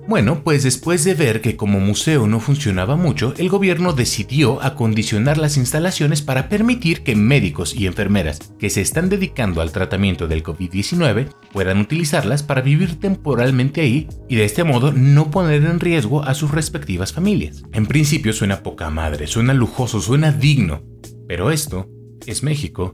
[0.08, 5.40] Bueno, pues después de ver que como museo no funcionaba mucho, el gobierno decidió acondicionar
[5.40, 10.44] las instalaciones para permitir que médicos y enfermeras que se están dedicando al tratamiento del
[10.44, 16.24] COVID-19 puedan utilizarlas para vivir temporalmente ahí y de este modo no poner en riesgo
[16.24, 17.64] a sus respectivas familias.
[17.74, 20.84] En principio suena poca madre, suena lujoso, suena digno,
[21.28, 21.90] pero esto
[22.28, 22.92] es México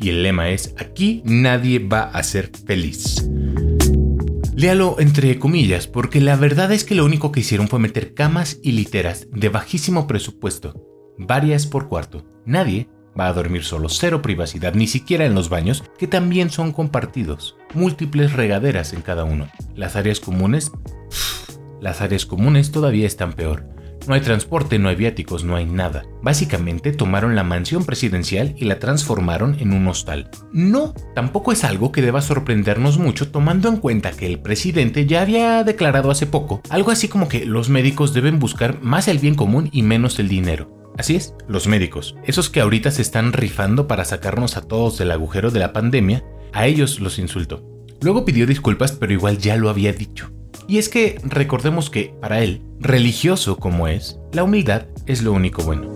[0.00, 3.24] y el lema es aquí nadie va a ser feliz.
[4.60, 8.58] Léalo entre comillas, porque la verdad es que lo único que hicieron fue meter camas
[8.62, 10.74] y literas de bajísimo presupuesto,
[11.16, 12.26] varias por cuarto.
[12.44, 12.86] Nadie
[13.18, 17.56] va a dormir solo, cero privacidad, ni siquiera en los baños, que también son compartidos,
[17.72, 19.48] múltiples regaderas en cada uno.
[19.74, 20.72] Las áreas comunes,
[21.80, 23.64] las áreas comunes todavía están peor.
[24.06, 26.04] No hay transporte, no hay viáticos, no hay nada.
[26.22, 30.30] Básicamente tomaron la mansión presidencial y la transformaron en un hostal.
[30.52, 35.22] No, tampoco es algo que deba sorprendernos mucho tomando en cuenta que el presidente ya
[35.22, 39.34] había declarado hace poco algo así como que los médicos deben buscar más el bien
[39.34, 40.70] común y menos el dinero.
[40.98, 45.12] Así es, los médicos, esos que ahorita se están rifando para sacarnos a todos del
[45.12, 47.64] agujero de la pandemia, a ellos los insultó.
[48.02, 50.30] Luego pidió disculpas, pero igual ya lo había dicho.
[50.70, 55.64] Y es que recordemos que, para él, religioso como es, la humildad es lo único
[55.64, 55.90] bueno.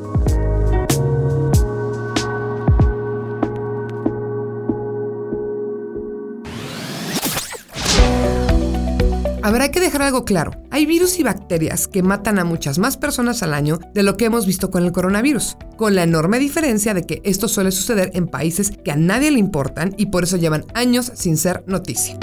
[9.44, 10.50] Habrá que dejar algo claro.
[10.72, 14.24] Hay virus y bacterias que matan a muchas más personas al año de lo que
[14.24, 18.26] hemos visto con el coronavirus, con la enorme diferencia de que esto suele suceder en
[18.26, 22.18] países que a nadie le importan y por eso llevan años sin ser noticia.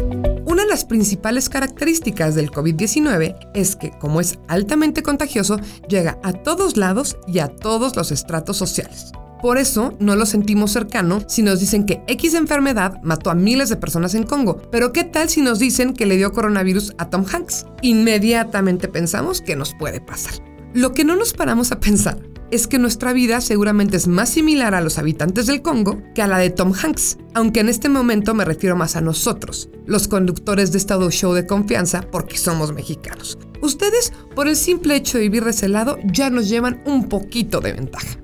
[0.71, 7.17] Las principales características del COVID-19 es que, como es altamente contagioso, llega a todos lados
[7.27, 9.12] y a todos los estratos sociales.
[9.41, 13.67] Por eso no lo sentimos cercano si nos dicen que X enfermedad mató a miles
[13.67, 14.62] de personas en Congo.
[14.71, 17.65] Pero ¿qué tal si nos dicen que le dio coronavirus a Tom Hanks?
[17.81, 20.36] Inmediatamente pensamos que nos puede pasar.
[20.73, 24.75] Lo que no nos paramos a pensar es que nuestra vida seguramente es más similar
[24.75, 28.33] a los habitantes del Congo que a la de Tom Hanks, aunque en este momento
[28.33, 33.37] me refiero más a nosotros, los conductores de este show de confianza, porque somos mexicanos.
[33.61, 37.61] Ustedes, por el simple hecho de vivir de ese lado, ya nos llevan un poquito
[37.61, 38.17] de ventaja.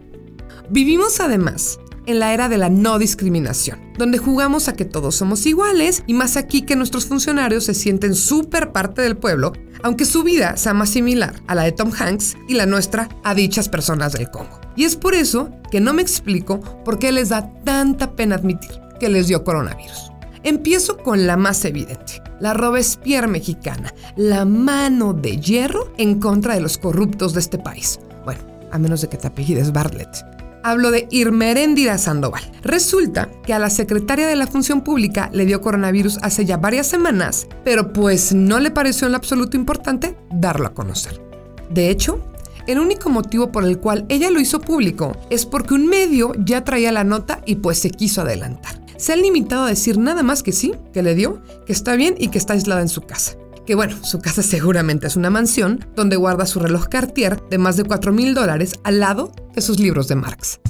[0.70, 5.46] Vivimos además en la era de la no discriminación, donde jugamos a que todos somos
[5.46, 9.54] iguales y más aquí que nuestros funcionarios se sienten súper parte del pueblo,
[9.84, 13.34] aunque su vida sea más similar a la de Tom Hanks y la nuestra a
[13.34, 14.60] dichas personas del Congo.
[14.76, 18.72] Y es por eso que no me explico por qué les da tanta pena admitir
[19.00, 20.12] que les dio coronavirus.
[20.44, 26.62] Empiezo con la más evidente, la Robespierre mexicana, la mano de hierro en contra de
[26.62, 28.00] los corruptos de este país.
[28.24, 30.37] Bueno, a menos de que te apellides Bartlett.
[30.64, 32.44] Hablo de Irmeréndira Sandoval.
[32.64, 36.88] Resulta que a la secretaria de la Función Pública le dio coronavirus hace ya varias
[36.88, 41.22] semanas, pero pues no le pareció en absoluto importante darlo a conocer.
[41.70, 42.22] De hecho,
[42.68, 46.64] el único motivo por el cual ella lo hizo público es porque un medio ya
[46.64, 48.82] traía la nota y pues se quiso adelantar.
[48.98, 52.16] Se ha limitado a decir nada más que sí, que le dio, que está bien
[52.18, 53.38] y que está aislada en su casa
[53.68, 57.76] que bueno, su casa seguramente es una mansión donde guarda su reloj Cartier de más
[57.76, 60.62] de 4 mil dólares al lado de sus libros de Marx.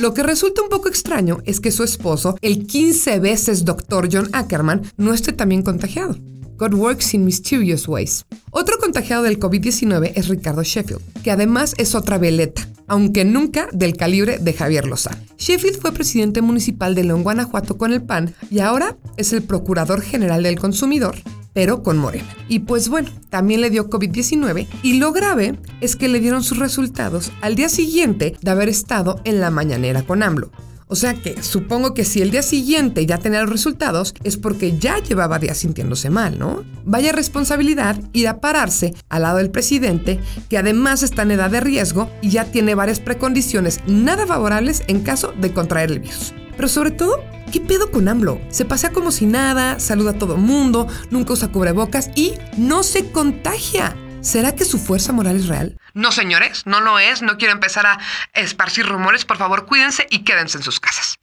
[0.00, 4.08] Lo que resulta un poco extraño es que su esposo, el 15 veces Dr.
[4.12, 6.16] John Ackerman, no esté también contagiado.
[6.56, 8.24] God works in mysterious ways.
[8.50, 13.96] Otro contagiado del COVID-19 es Ricardo Sheffield, que además es otra veleta, aunque nunca del
[13.96, 15.20] calibre de Javier Lozano.
[15.38, 20.00] Sheffield fue presidente municipal de León, Guanajuato con el PAN y ahora es el Procurador
[20.00, 21.16] General del Consumidor
[21.56, 22.28] pero con Morena.
[22.50, 26.58] Y pues bueno, también le dio COVID-19 y lo grave es que le dieron sus
[26.58, 30.50] resultados al día siguiente de haber estado en la mañanera con AMLO.
[30.88, 34.78] O sea que supongo que si el día siguiente ya tenía los resultados es porque
[34.78, 36.64] ya llevaba días sintiéndose mal, ¿no?
[36.84, 41.60] Vaya responsabilidad ir a pararse al lado del presidente, que además está en edad de
[41.60, 46.32] riesgo y ya tiene varias precondiciones nada favorables en caso de contraer el virus.
[46.56, 47.20] Pero sobre todo,
[47.50, 48.40] ¿qué pedo con AMLO?
[48.48, 53.10] Se pasea como si nada, saluda a todo mundo, nunca usa cubrebocas y no se
[53.10, 53.96] contagia.
[54.26, 55.78] ¿Será que su fuerza moral es real?
[55.94, 57.22] No, señores, no lo es.
[57.22, 58.00] No quiero empezar a
[58.34, 59.24] esparcir rumores.
[59.24, 61.14] Por favor, cuídense y quédense en sus casas.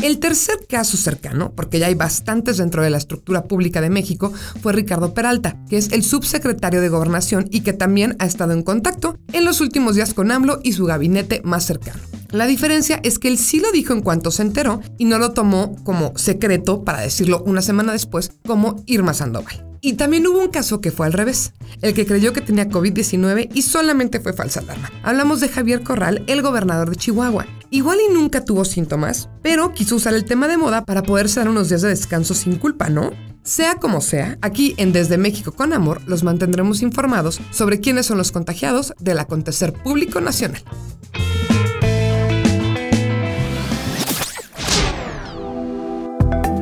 [0.00, 4.32] El tercer caso cercano, porque ya hay bastantes dentro de la estructura pública de México,
[4.62, 8.62] fue Ricardo Peralta, que es el subsecretario de Gobernación y que también ha estado en
[8.62, 11.98] contacto en los últimos días con AMLO y su gabinete más cercano.
[12.30, 15.32] La diferencia es que él sí lo dijo en cuanto se enteró y no lo
[15.32, 19.69] tomó como secreto, para decirlo una semana después, como Irma Sandoval.
[19.80, 23.50] Y también hubo un caso que fue al revés, el que creyó que tenía COVID-19
[23.54, 24.90] y solamente fue falsa alarma.
[25.02, 27.46] Hablamos de Javier Corral, el gobernador de Chihuahua.
[27.70, 31.48] Igual y nunca tuvo síntomas, pero quiso usar el tema de moda para poderse dar
[31.48, 33.12] unos días de descanso sin culpa, ¿no?
[33.42, 38.18] Sea como sea, aquí en Desde México con Amor los mantendremos informados sobre quiénes son
[38.18, 40.62] los contagiados del acontecer público nacional.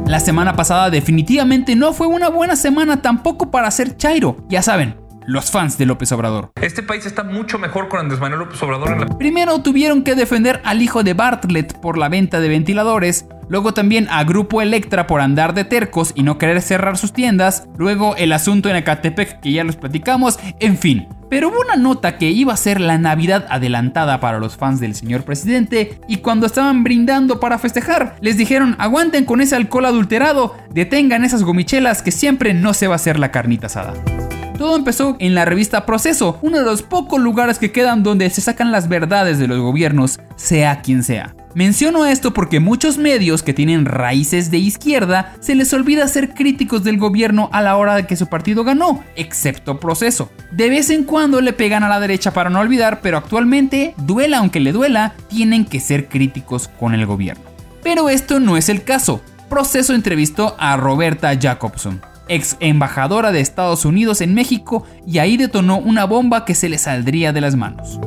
[0.09, 4.38] La semana pasada definitivamente no fue una buena semana tampoco para ser Chairo.
[4.48, 4.96] Ya saben,
[5.26, 6.50] los fans de López Obrador.
[6.62, 8.90] Este país está mucho mejor con Andrés Manuel López Obrador.
[8.90, 9.06] En la...
[9.18, 14.09] Primero tuvieron que defender al hijo de Bartlett por la venta de ventiladores, luego también
[14.11, 18.32] a Grupo Electra por andar de tercos y no querer cerrar sus tiendas, luego el
[18.32, 21.06] asunto en Ecatepec que ya los platicamos, en fin.
[21.29, 24.95] Pero hubo una nota que iba a ser la Navidad adelantada para los fans del
[24.95, 30.57] señor presidente y cuando estaban brindando para festejar, les dijeron aguanten con ese alcohol adulterado,
[30.70, 33.95] detengan esas gomichelas que siempre no se va a hacer la carnita asada.
[34.57, 38.41] Todo empezó en la revista Proceso, uno de los pocos lugares que quedan donde se
[38.41, 41.35] sacan las verdades de los gobiernos, sea quien sea.
[41.55, 46.84] Menciono esto porque muchos medios que tienen raíces de izquierda se les olvida ser críticos
[46.84, 50.30] del gobierno a la hora de que su partido ganó, excepto Proceso.
[50.51, 54.38] De vez en cuando le pegan a la derecha para no olvidar, pero actualmente, duela
[54.38, 57.44] aunque le duela, tienen que ser críticos con el gobierno.
[57.82, 59.22] Pero esto no es el caso.
[59.49, 65.78] Proceso entrevistó a Roberta Jacobson, ex embajadora de Estados Unidos en México, y ahí detonó
[65.78, 67.99] una bomba que se le saldría de las manos.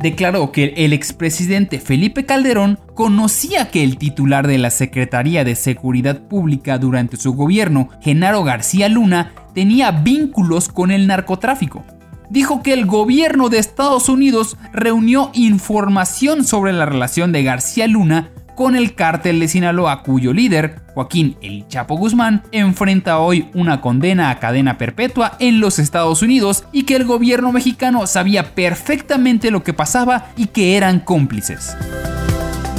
[0.00, 6.22] Declaró que el expresidente Felipe Calderón conocía que el titular de la Secretaría de Seguridad
[6.22, 11.84] Pública durante su gobierno, Genaro García Luna, tenía vínculos con el narcotráfico.
[12.30, 18.30] Dijo que el gobierno de Estados Unidos reunió información sobre la relación de García Luna
[18.60, 24.28] con el cártel de Sinaloa cuyo líder, Joaquín El Chapo Guzmán, enfrenta hoy una condena
[24.28, 29.64] a cadena perpetua en los Estados Unidos y que el gobierno mexicano sabía perfectamente lo
[29.64, 31.74] que pasaba y que eran cómplices.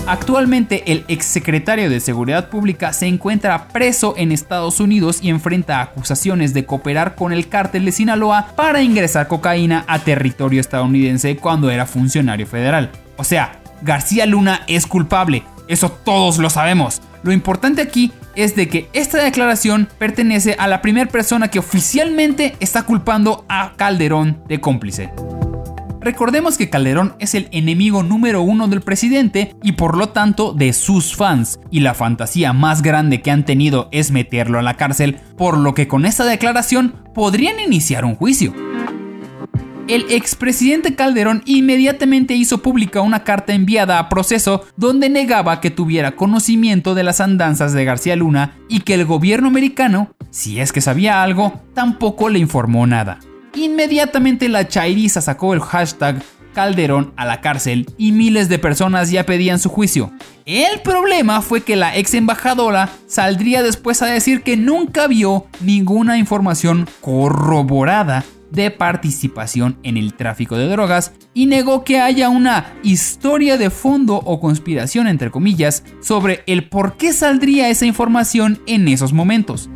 [0.05, 6.53] Actualmente el exsecretario de Seguridad Pública se encuentra preso en Estados Unidos y enfrenta acusaciones
[6.53, 11.87] de cooperar con el cártel de Sinaloa para ingresar cocaína a territorio estadounidense cuando era
[11.87, 12.91] funcionario federal.
[13.17, 17.01] O sea, García Luna es culpable, eso todos lo sabemos.
[17.23, 22.55] Lo importante aquí es de que esta declaración pertenece a la primera persona que oficialmente
[22.59, 25.11] está culpando a Calderón de cómplice.
[26.01, 30.73] Recordemos que Calderón es el enemigo número uno del presidente y por lo tanto de
[30.73, 35.19] sus fans, y la fantasía más grande que han tenido es meterlo a la cárcel,
[35.37, 38.51] por lo que con esta declaración podrían iniciar un juicio.
[39.91, 46.15] El expresidente Calderón inmediatamente hizo pública una carta enviada a proceso donde negaba que tuviera
[46.15, 50.79] conocimiento de las andanzas de García Luna y que el gobierno americano, si es que
[50.79, 53.19] sabía algo, tampoco le informó nada.
[53.53, 56.23] Inmediatamente la chairiza sacó el hashtag
[56.53, 60.13] Calderón a la cárcel y miles de personas ya pedían su juicio.
[60.45, 66.17] El problema fue que la ex embajadora saldría después a decir que nunca vio ninguna
[66.17, 73.57] información corroborada de participación en el tráfico de drogas y negó que haya una historia
[73.57, 79.13] de fondo o conspiración entre comillas sobre el por qué saldría esa información en esos
[79.13, 79.69] momentos.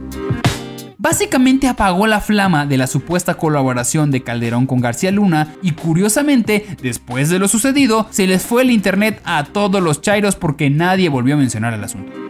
[0.98, 6.66] Básicamente apagó la flama de la supuesta colaboración de Calderón con García Luna y curiosamente,
[6.82, 11.10] después de lo sucedido, se les fue el internet a todos los chairos porque nadie
[11.10, 12.25] volvió a mencionar el asunto.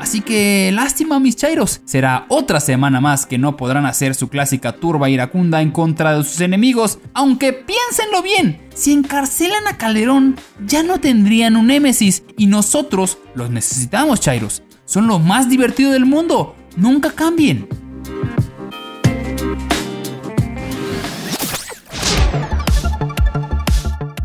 [0.00, 4.72] Así que lástima mis chairos, será otra semana más que no podrán hacer su clásica
[4.72, 10.36] turba iracunda en contra de sus enemigos, aunque piénsenlo bien, si encarcelan a Calderón
[10.66, 16.06] ya no tendrían un némesis y nosotros los necesitamos chairos, son lo más divertido del
[16.06, 17.68] mundo, nunca cambien.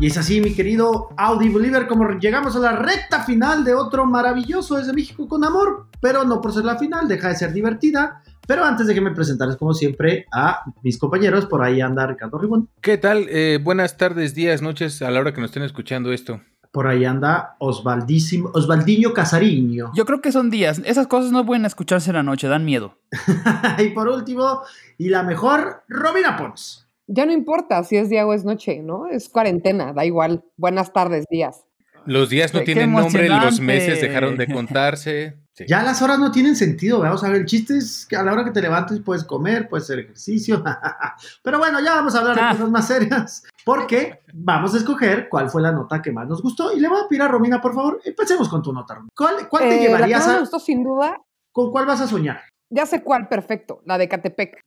[0.04, 4.04] Y es así, mi querido Audi Believer, como llegamos a la recta final de otro
[4.04, 8.22] maravilloso Desde México con Amor, pero no por ser la final, deja de ser divertida.
[8.46, 12.36] Pero antes de que me presentaras, como siempre, a mis compañeros, por ahí anda Ricardo
[12.36, 12.68] Ribón.
[12.82, 13.24] ¿Qué tal?
[13.30, 16.42] Eh, buenas tardes, días, noches, a la hora que nos estén escuchando esto.
[16.70, 19.90] Por ahí anda Osvaldísimo, Osvaldiño Casariño.
[19.94, 20.82] Yo creo que son días.
[20.84, 22.98] Esas cosas no pueden escucharse en la noche, dan miedo.
[23.78, 24.64] y por último,
[24.98, 26.83] y la mejor, Romina Pons.
[27.06, 29.06] Ya no importa si es día o es noche, ¿no?
[29.08, 30.42] Es cuarentena, da igual.
[30.56, 31.64] Buenas tardes, días.
[32.06, 35.38] Los días no Qué tienen nombre, los meses dejaron de contarse.
[35.54, 35.64] Sí.
[35.68, 38.32] Ya las horas no tienen sentido, vamos a ver, el chiste es que a la
[38.32, 40.62] hora que te levantes puedes comer, puedes hacer ejercicio.
[41.44, 42.50] Pero bueno, ya vamos a hablar de Ah.
[42.52, 46.72] cosas más serias, porque vamos a escoger cuál fue la nota que más nos gustó.
[46.76, 48.94] Y le voy a pedir a Romina, por favor, empecemos con tu nota.
[48.94, 49.10] Romina.
[49.16, 50.38] ¿Cuál, cuál te Eh, la que llevarías me a...
[50.40, 51.20] gustó sin duda,
[51.52, 52.40] ¿Con cuál vas a soñar?
[52.70, 54.58] ya sé cuál, perfecto, la de Catepec.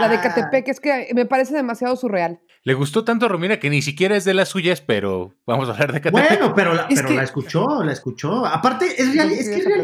[0.00, 2.40] La de Catepec es que me parece demasiado surreal.
[2.64, 5.72] Le gustó tanto a Romina que ni siquiera es de las suyas, pero vamos a
[5.72, 6.28] hablar de Catepec.
[6.38, 8.44] Bueno, pero, la, Es pero que- la escuchó, la escuchó.
[8.46, 9.80] Aparte, es, real, es que es, real-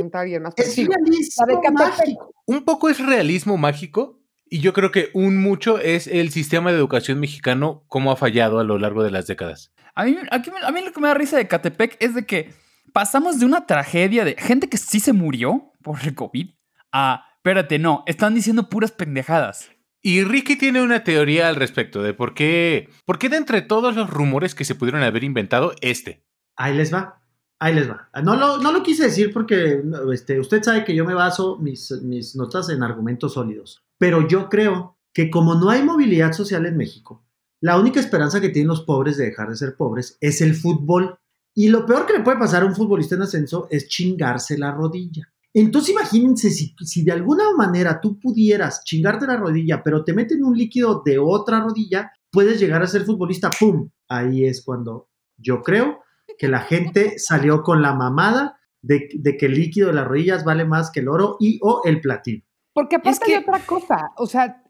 [0.56, 1.98] es realismo La de Catepec.
[1.98, 2.34] mágico.
[2.46, 4.20] Un poco es realismo mágico
[4.50, 8.58] y yo creo que un mucho es el sistema de educación mexicano, cómo ha fallado
[8.58, 9.72] a lo largo de las décadas.
[9.94, 12.52] A mí, aquí a mí lo que me da risa de Catepec es de que
[12.92, 16.50] pasamos de una tragedia de gente que sí se murió por el COVID
[16.92, 19.70] a, espérate, no, están diciendo puras pendejadas.
[20.00, 23.94] Y Ricky tiene una teoría al respecto de por qué, por qué de entre todos
[23.94, 26.24] los rumores que se pudieron haber inventado, este.
[26.56, 27.20] Ahí les va.
[27.58, 28.08] Ahí les va.
[28.22, 31.58] No lo, no lo quise decir porque no, este, usted sabe que yo me baso
[31.58, 33.84] mis, mis notas en argumentos sólidos.
[33.98, 37.26] Pero yo creo que como no hay movilidad social en México,
[37.60, 41.18] la única esperanza que tienen los pobres de dejar de ser pobres es el fútbol.
[41.54, 44.72] Y lo peor que le puede pasar a un futbolista en ascenso es chingarse la
[44.72, 45.33] rodilla.
[45.54, 50.42] Entonces imagínense si, si de alguna manera tú pudieras chingarte la rodilla, pero te meten
[50.44, 53.50] un líquido de otra rodilla, puedes llegar a ser futbolista.
[53.58, 53.88] ¡Pum!
[54.08, 56.00] Ahí es cuando yo creo
[56.38, 60.44] que la gente salió con la mamada de, de que el líquido de las rodillas
[60.44, 62.42] vale más que el oro y o el platino.
[62.72, 64.60] Porque aparte Es que- hay otra cosa, o sea,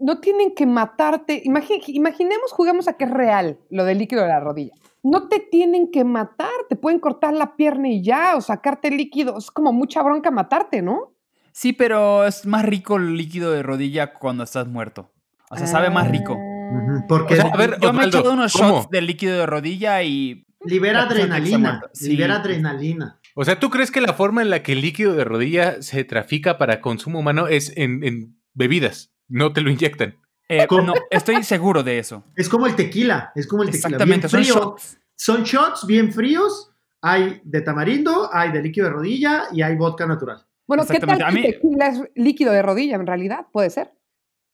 [0.00, 1.42] no tienen que matarte.
[1.44, 4.72] Imagi- imaginemos, juguemos a que es real lo del líquido de la rodilla.
[5.02, 9.36] No te tienen que matar, te pueden cortar la pierna y ya, o sacarte líquido.
[9.38, 11.14] Es como mucha bronca matarte, ¿no?
[11.52, 15.12] Sí, pero es más rico el líquido de rodilla cuando estás muerto.
[15.50, 16.32] O sea, sabe más rico.
[16.34, 18.68] Ujú, Porque O sea, a ver, Yo me he Osvaldo, echado unos ¿cómo?
[18.80, 20.46] shots de líquido de rodilla y...
[20.64, 21.82] libera adrenalina.
[21.92, 22.08] Sí.
[22.10, 23.18] Libera adrenalina.
[23.34, 26.04] O sea, ¿tú crees que la forma en la que el líquido de rodilla se
[26.04, 29.12] trafica para consumo humano es en, en bebidas?
[29.28, 30.16] No te lo inyectan.
[30.60, 30.66] Eh,
[31.10, 32.24] estoy seguro de eso.
[32.36, 33.32] Es como el tequila.
[33.34, 33.88] Es como el tequila.
[33.88, 34.54] Exactamente, bien son frío.
[34.54, 34.98] shots.
[35.16, 36.70] Son shots bien fríos.
[37.00, 40.46] Hay de tamarindo, hay de líquido de rodilla y hay vodka natural.
[40.66, 43.46] Bueno, ¿qué tal que mí- tequila es líquido de rodilla en realidad?
[43.52, 43.92] Puede ser.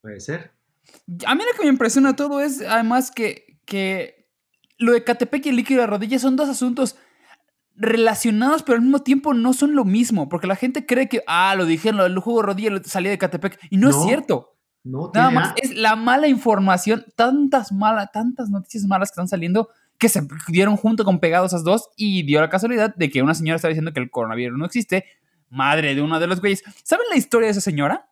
[0.00, 0.52] Puede ser.
[1.26, 4.30] A mí lo que me impresiona todo es además que, que
[4.78, 6.96] lo de Catepec y el líquido de rodilla son dos asuntos
[7.76, 11.54] relacionados, pero al mismo tiempo no son lo mismo, porque la gente cree que, ah,
[11.56, 14.56] lo dijeron, lo del jugo de rodilla salía de Catepec, y no, No, es cierto.
[14.88, 19.68] No, Nada más es la mala información, tantas malas, tantas noticias malas que están saliendo
[19.98, 23.34] que se dieron junto con pegados esas dos y dio la casualidad de que una
[23.34, 25.04] señora estaba diciendo que el coronavirus no existe,
[25.50, 26.62] madre de uno de los güeyes.
[26.84, 28.08] ¿Saben la historia de esa señora?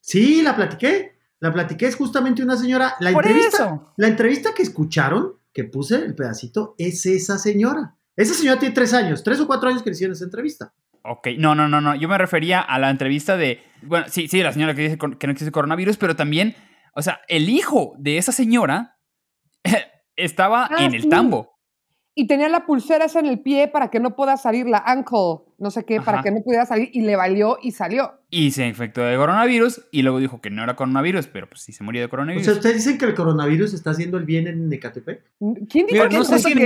[0.00, 1.16] Sí, la platiqué.
[1.40, 2.94] La platiqué, es justamente una señora.
[3.00, 3.92] La Por entrevista, eso.
[3.96, 7.96] la entrevista que escucharon, que puse el pedacito, es esa señora.
[8.14, 10.72] Esa señora tiene tres años, tres o cuatro años que le hicieron esa entrevista.
[11.08, 11.94] Ok, no, no, no, no.
[11.94, 13.62] Yo me refería a la entrevista de.
[13.82, 16.54] Bueno, sí, sí, la señora que dice que no existe coronavirus, pero también,
[16.94, 18.96] o sea, el hijo de esa señora
[20.16, 21.08] estaba Ah, en el sí.
[21.08, 21.55] tambo.
[22.18, 25.44] Y tenía la pulsera esa en el pie para que no pueda salir, la ankle,
[25.58, 28.14] no sé qué, para que no pudiera salir y le valió y salió.
[28.30, 31.72] Y se infectó de coronavirus y luego dijo que no era coronavirus, pero pues sí
[31.74, 32.46] se murió de O coronavirus.
[32.46, 35.24] sea, ¿ustedes dicen que el coronavirus está haciendo el bien en Ecatepec?
[35.68, 36.60] ¿Quién Mira, dijo no que sé no?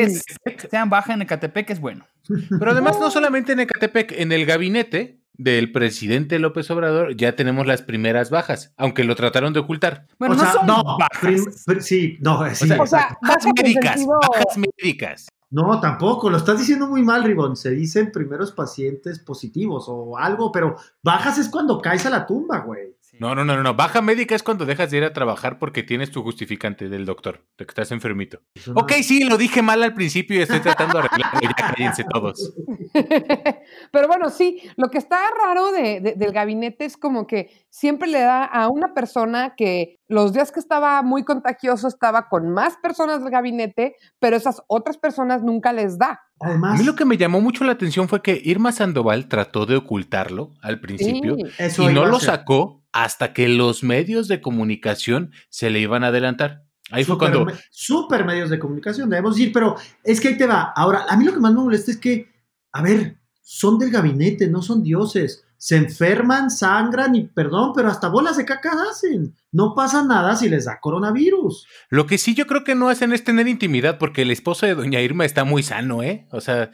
[0.57, 2.07] que sean baja en Ecatepec es bueno.
[2.61, 7.66] Pero además, no solamente en Ecatepec, en el gabinete del presidente López Obrador ya tenemos
[7.66, 10.07] las primeras bajas, aunque lo trataron de ocultar.
[10.18, 11.18] Bueno, O no sea, son no, bajas.
[11.20, 13.18] prim- pr- sí, no, sí, sea, O sea.
[13.20, 15.26] Bajas médicas, sentido- bajas médicas.
[15.53, 17.57] No, tampoco, lo estás diciendo muy mal, Ribón.
[17.57, 22.59] Se dicen primeros pacientes positivos o algo, pero bajas es cuando caes a la tumba,
[22.61, 22.94] güey.
[23.19, 23.75] No, no, no, no.
[23.75, 27.45] Baja médica es cuando dejas de ir a trabajar porque tienes tu justificante del doctor,
[27.59, 28.41] de que estás enfermito.
[28.75, 31.41] Ok, sí, lo dije mal al principio y estoy tratando de arreglarlo.
[31.43, 32.55] Ya cállense todos.
[33.93, 38.09] Pero bueno, sí, lo que está raro de- de- del gabinete es como que siempre
[38.09, 42.77] le da a una persona que los días que estaba muy contagioso estaba con más
[42.77, 46.21] personas del gabinete, pero esas otras personas nunca les da.
[46.41, 49.67] A Además, mí lo que me llamó mucho la atención fue que Irma Sandoval trató
[49.67, 51.37] de ocultarlo al principio
[51.69, 51.83] Sí.
[51.83, 52.31] y no a lo ser.
[52.31, 56.64] sacó hasta que los medios de comunicación se le iban a adelantar.
[56.91, 57.47] Ahí fue cuando...
[57.70, 60.72] Super medios de comunicación, debemos decir, pero es que ahí te va.
[60.74, 62.28] Ahora, a mí lo que más me molesta es que,
[62.72, 65.45] a ver, son del gabinete, no son dioses.
[65.63, 69.37] Se enferman, sangran y, perdón, pero hasta bolas de caca hacen.
[69.53, 71.67] No pasa nada si les da coronavirus.
[71.91, 74.75] Lo que sí yo creo que no hacen es tener intimidad porque el esposo de
[74.75, 76.27] doña Irma está muy sano, ¿eh?
[76.33, 76.71] O sea,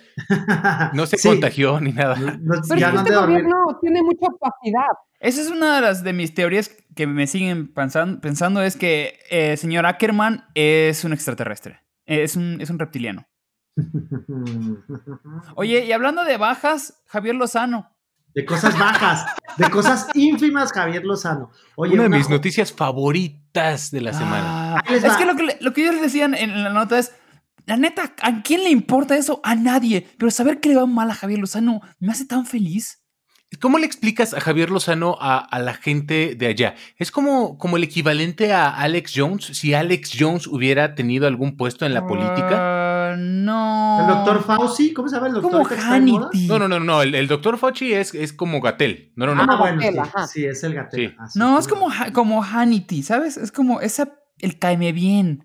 [0.93, 1.29] no se Sí.
[1.29, 2.15] contagió ni nada.
[2.15, 3.43] No- Pero ya no de este dormir.
[3.43, 4.87] gobierno tiene mucha opacidad.
[5.19, 9.19] Esa es una de las de mis teorías que me siguen pensan- pensando, es que
[9.31, 11.81] el señor Ackerman es un extraterrestre.
[12.05, 13.27] Es un, es un reptiliano.
[15.57, 17.96] Oye, y hablando de bajas, Javier Lozano.
[18.37, 19.25] De cosas bajas,
[19.57, 21.51] de cosas ínfimas, Javier Lozano.
[21.75, 24.77] Oye, Una de una mis noticias favoritas de la semana.
[24.77, 27.15] Ah, les es que lo que, lo que ellos decían en la nota es,
[27.65, 29.41] la neta, ¿a quién le importa eso?
[29.43, 30.07] A nadie.
[30.19, 33.03] Pero saber que le va mal a Javier Lozano me hace tan feliz.
[33.59, 36.75] ¿Cómo le explicas a Javier Lozano a, a la gente de allá?
[36.99, 41.87] Es como, como el equivalente a Alex Jones, si Alex Jones hubiera tenido algún puesto
[41.87, 42.86] en la política.
[43.17, 44.01] Ah, no.
[44.01, 45.69] El doctor Fauci, ¿cómo se llama el doctor?
[45.69, 45.83] Como?
[45.83, 46.47] Hannity.
[46.47, 49.13] No, no, no, no, el, el doctor Fauci es, es como Gatel.
[49.17, 49.43] No, no, no.
[49.43, 51.09] Ah, bueno, Gatel, sí, es el gatel.
[51.09, 51.17] Sí.
[51.19, 53.37] Ah, sí, No, es como, como Hannity, ¿sabes?
[53.37, 55.45] Es como esa, el caeme bien.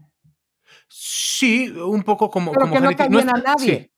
[0.90, 3.91] Sí, un poco como, Pero como que no cae bien a nadie.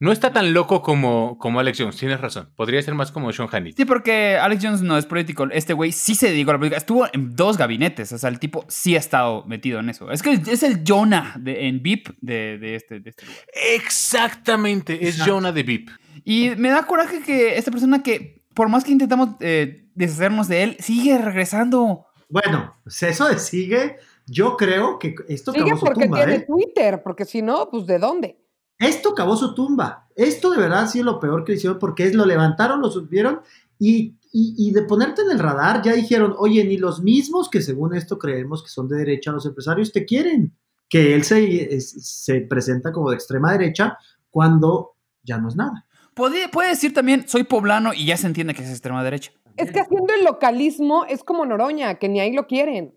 [0.00, 2.50] No está tan loco como, como Alex Jones, tienes razón.
[2.56, 3.76] Podría ser más como Sean Hannity.
[3.76, 5.46] Sí, porque Alex Jones no es político.
[5.50, 6.78] Este güey sí se dedicó a la política.
[6.78, 8.12] Estuvo en dos gabinetes.
[8.12, 10.10] O sea, el tipo sí ha estado metido en eso.
[10.10, 13.40] Es que es el Jonah de, en VIP de, de este, de este lugar.
[13.74, 15.32] Exactamente, es Exacto.
[15.32, 15.90] Jonah de VIP.
[16.24, 20.64] Y me da coraje que esta persona que, por más que intentamos eh, deshacernos de
[20.64, 22.06] él, sigue regresando.
[22.28, 26.46] Bueno, pues eso de sigue, yo creo que esto Sigue porque tumba, tiene ¿eh?
[26.46, 28.43] Twitter, porque si no, pues ¿de dónde?
[28.78, 30.08] Esto acabó su tumba.
[30.16, 33.40] Esto de verdad ha sido lo peor que hicieron porque es lo levantaron, lo subieron
[33.78, 37.62] y, y, y de ponerte en el radar ya dijeron, oye, ni los mismos que
[37.62, 40.56] según esto creemos que son de derecha los empresarios te quieren.
[40.88, 43.98] Que él se, se presenta como de extrema derecha
[44.30, 45.86] cuando ya no es nada.
[46.14, 49.32] Puede, puede decir también, soy poblano y ya se entiende que es extrema derecha.
[49.56, 52.94] Es que haciendo el localismo es como Noroña, que ni ahí lo quieren.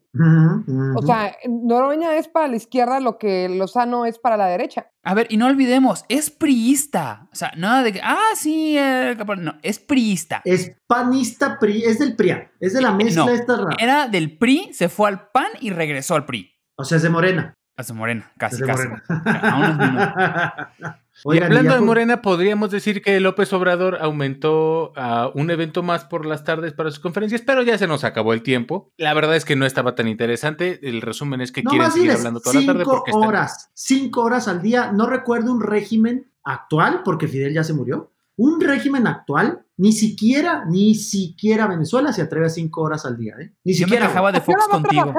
[0.95, 4.87] O sea, Noroña es para la izquierda lo que Lozano es para la derecha.
[5.03, 7.27] A ver, y no olvidemos, es priista.
[7.31, 10.41] O sea, nada de que, ah, sí, eh, capaz- no, es priista.
[10.43, 13.75] Es panista PRI, es del PRIA, es de la mezcla No, esta rara.
[13.79, 16.51] Era del PRI, se fue al PAN y regresó al PRI.
[16.77, 17.53] O sea, es de Morena.
[17.79, 18.87] A su morena, casi, Es de casi.
[18.87, 19.03] Morena.
[19.43, 21.25] A unos minutos.
[21.25, 25.83] y Oigan, hablando ya de Morena, podríamos decir que López Obrador aumentó a un evento
[25.83, 28.91] más por las tardes para sus conferencias, pero ya se nos acabó el tiempo.
[28.97, 30.79] La verdad es que no estaba tan interesante.
[30.87, 33.71] El resumen es que No quieren seguir hablando toda la tarde cinco porque están- horas,
[33.73, 34.91] cinco horas al día.
[34.91, 38.11] No recuerdo un régimen actual, porque Fidel ya se murió.
[38.39, 43.33] Un régimen actual, ni siquiera, ni siquiera Venezuela se atreve a cinco horas al día,
[43.39, 43.51] ¿eh?
[43.63, 44.07] Ni Yo me siquiera.
[44.07, 45.13] quejaba de ¿A qué hora Fox contigo.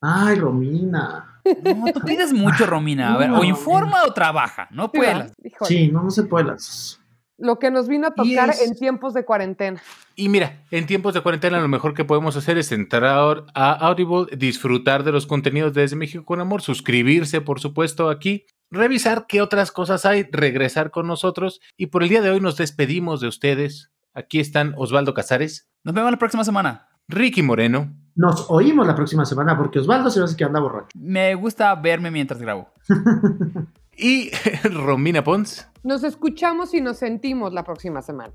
[0.00, 1.29] Ay, Romina.
[1.44, 3.14] No, tú pides mucho, Romina.
[3.14, 3.40] A ver, No.
[3.40, 4.68] o informa o trabaja.
[4.70, 4.90] No.
[4.92, 5.32] Híjole.
[5.62, 6.46] Sí, no, no se puede.
[6.46, 6.98] las-
[7.38, 9.80] Lo que nos vino a tocar es- en tiempos de cuarentena.
[10.14, 14.26] Y mira, en tiempos de cuarentena lo mejor que podemos hacer es entrar a Audible,
[14.36, 19.40] disfrutar de los contenidos de Desde México con Amor, suscribirse, por supuesto, aquí, revisar qué
[19.40, 21.60] otras cosas hay, regresar con nosotros.
[21.78, 23.90] Y por el día de hoy nos despedimos de ustedes.
[24.12, 26.88] Aquí están Osvaldo Casares, Nos vemos la próxima semana.
[27.08, 30.88] Ricky Moreno, Nos oímos la próxima semana porque Osvaldo se ve que anda borracho.
[30.94, 32.68] Me gusta verme mientras grabo.
[33.96, 34.30] y
[34.64, 35.66] Romina Pons.
[35.84, 38.34] Nos escuchamos y nos sentimos la próxima semana.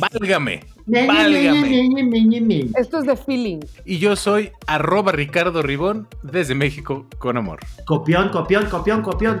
[0.00, 0.64] Válgame.
[0.86, 2.68] Válgame.
[2.74, 3.60] Esto es de feeling.
[3.84, 7.60] Y yo soy arroba Ricardo Ribón desde México con amor.
[7.84, 9.40] Copión, copión, copión, copión.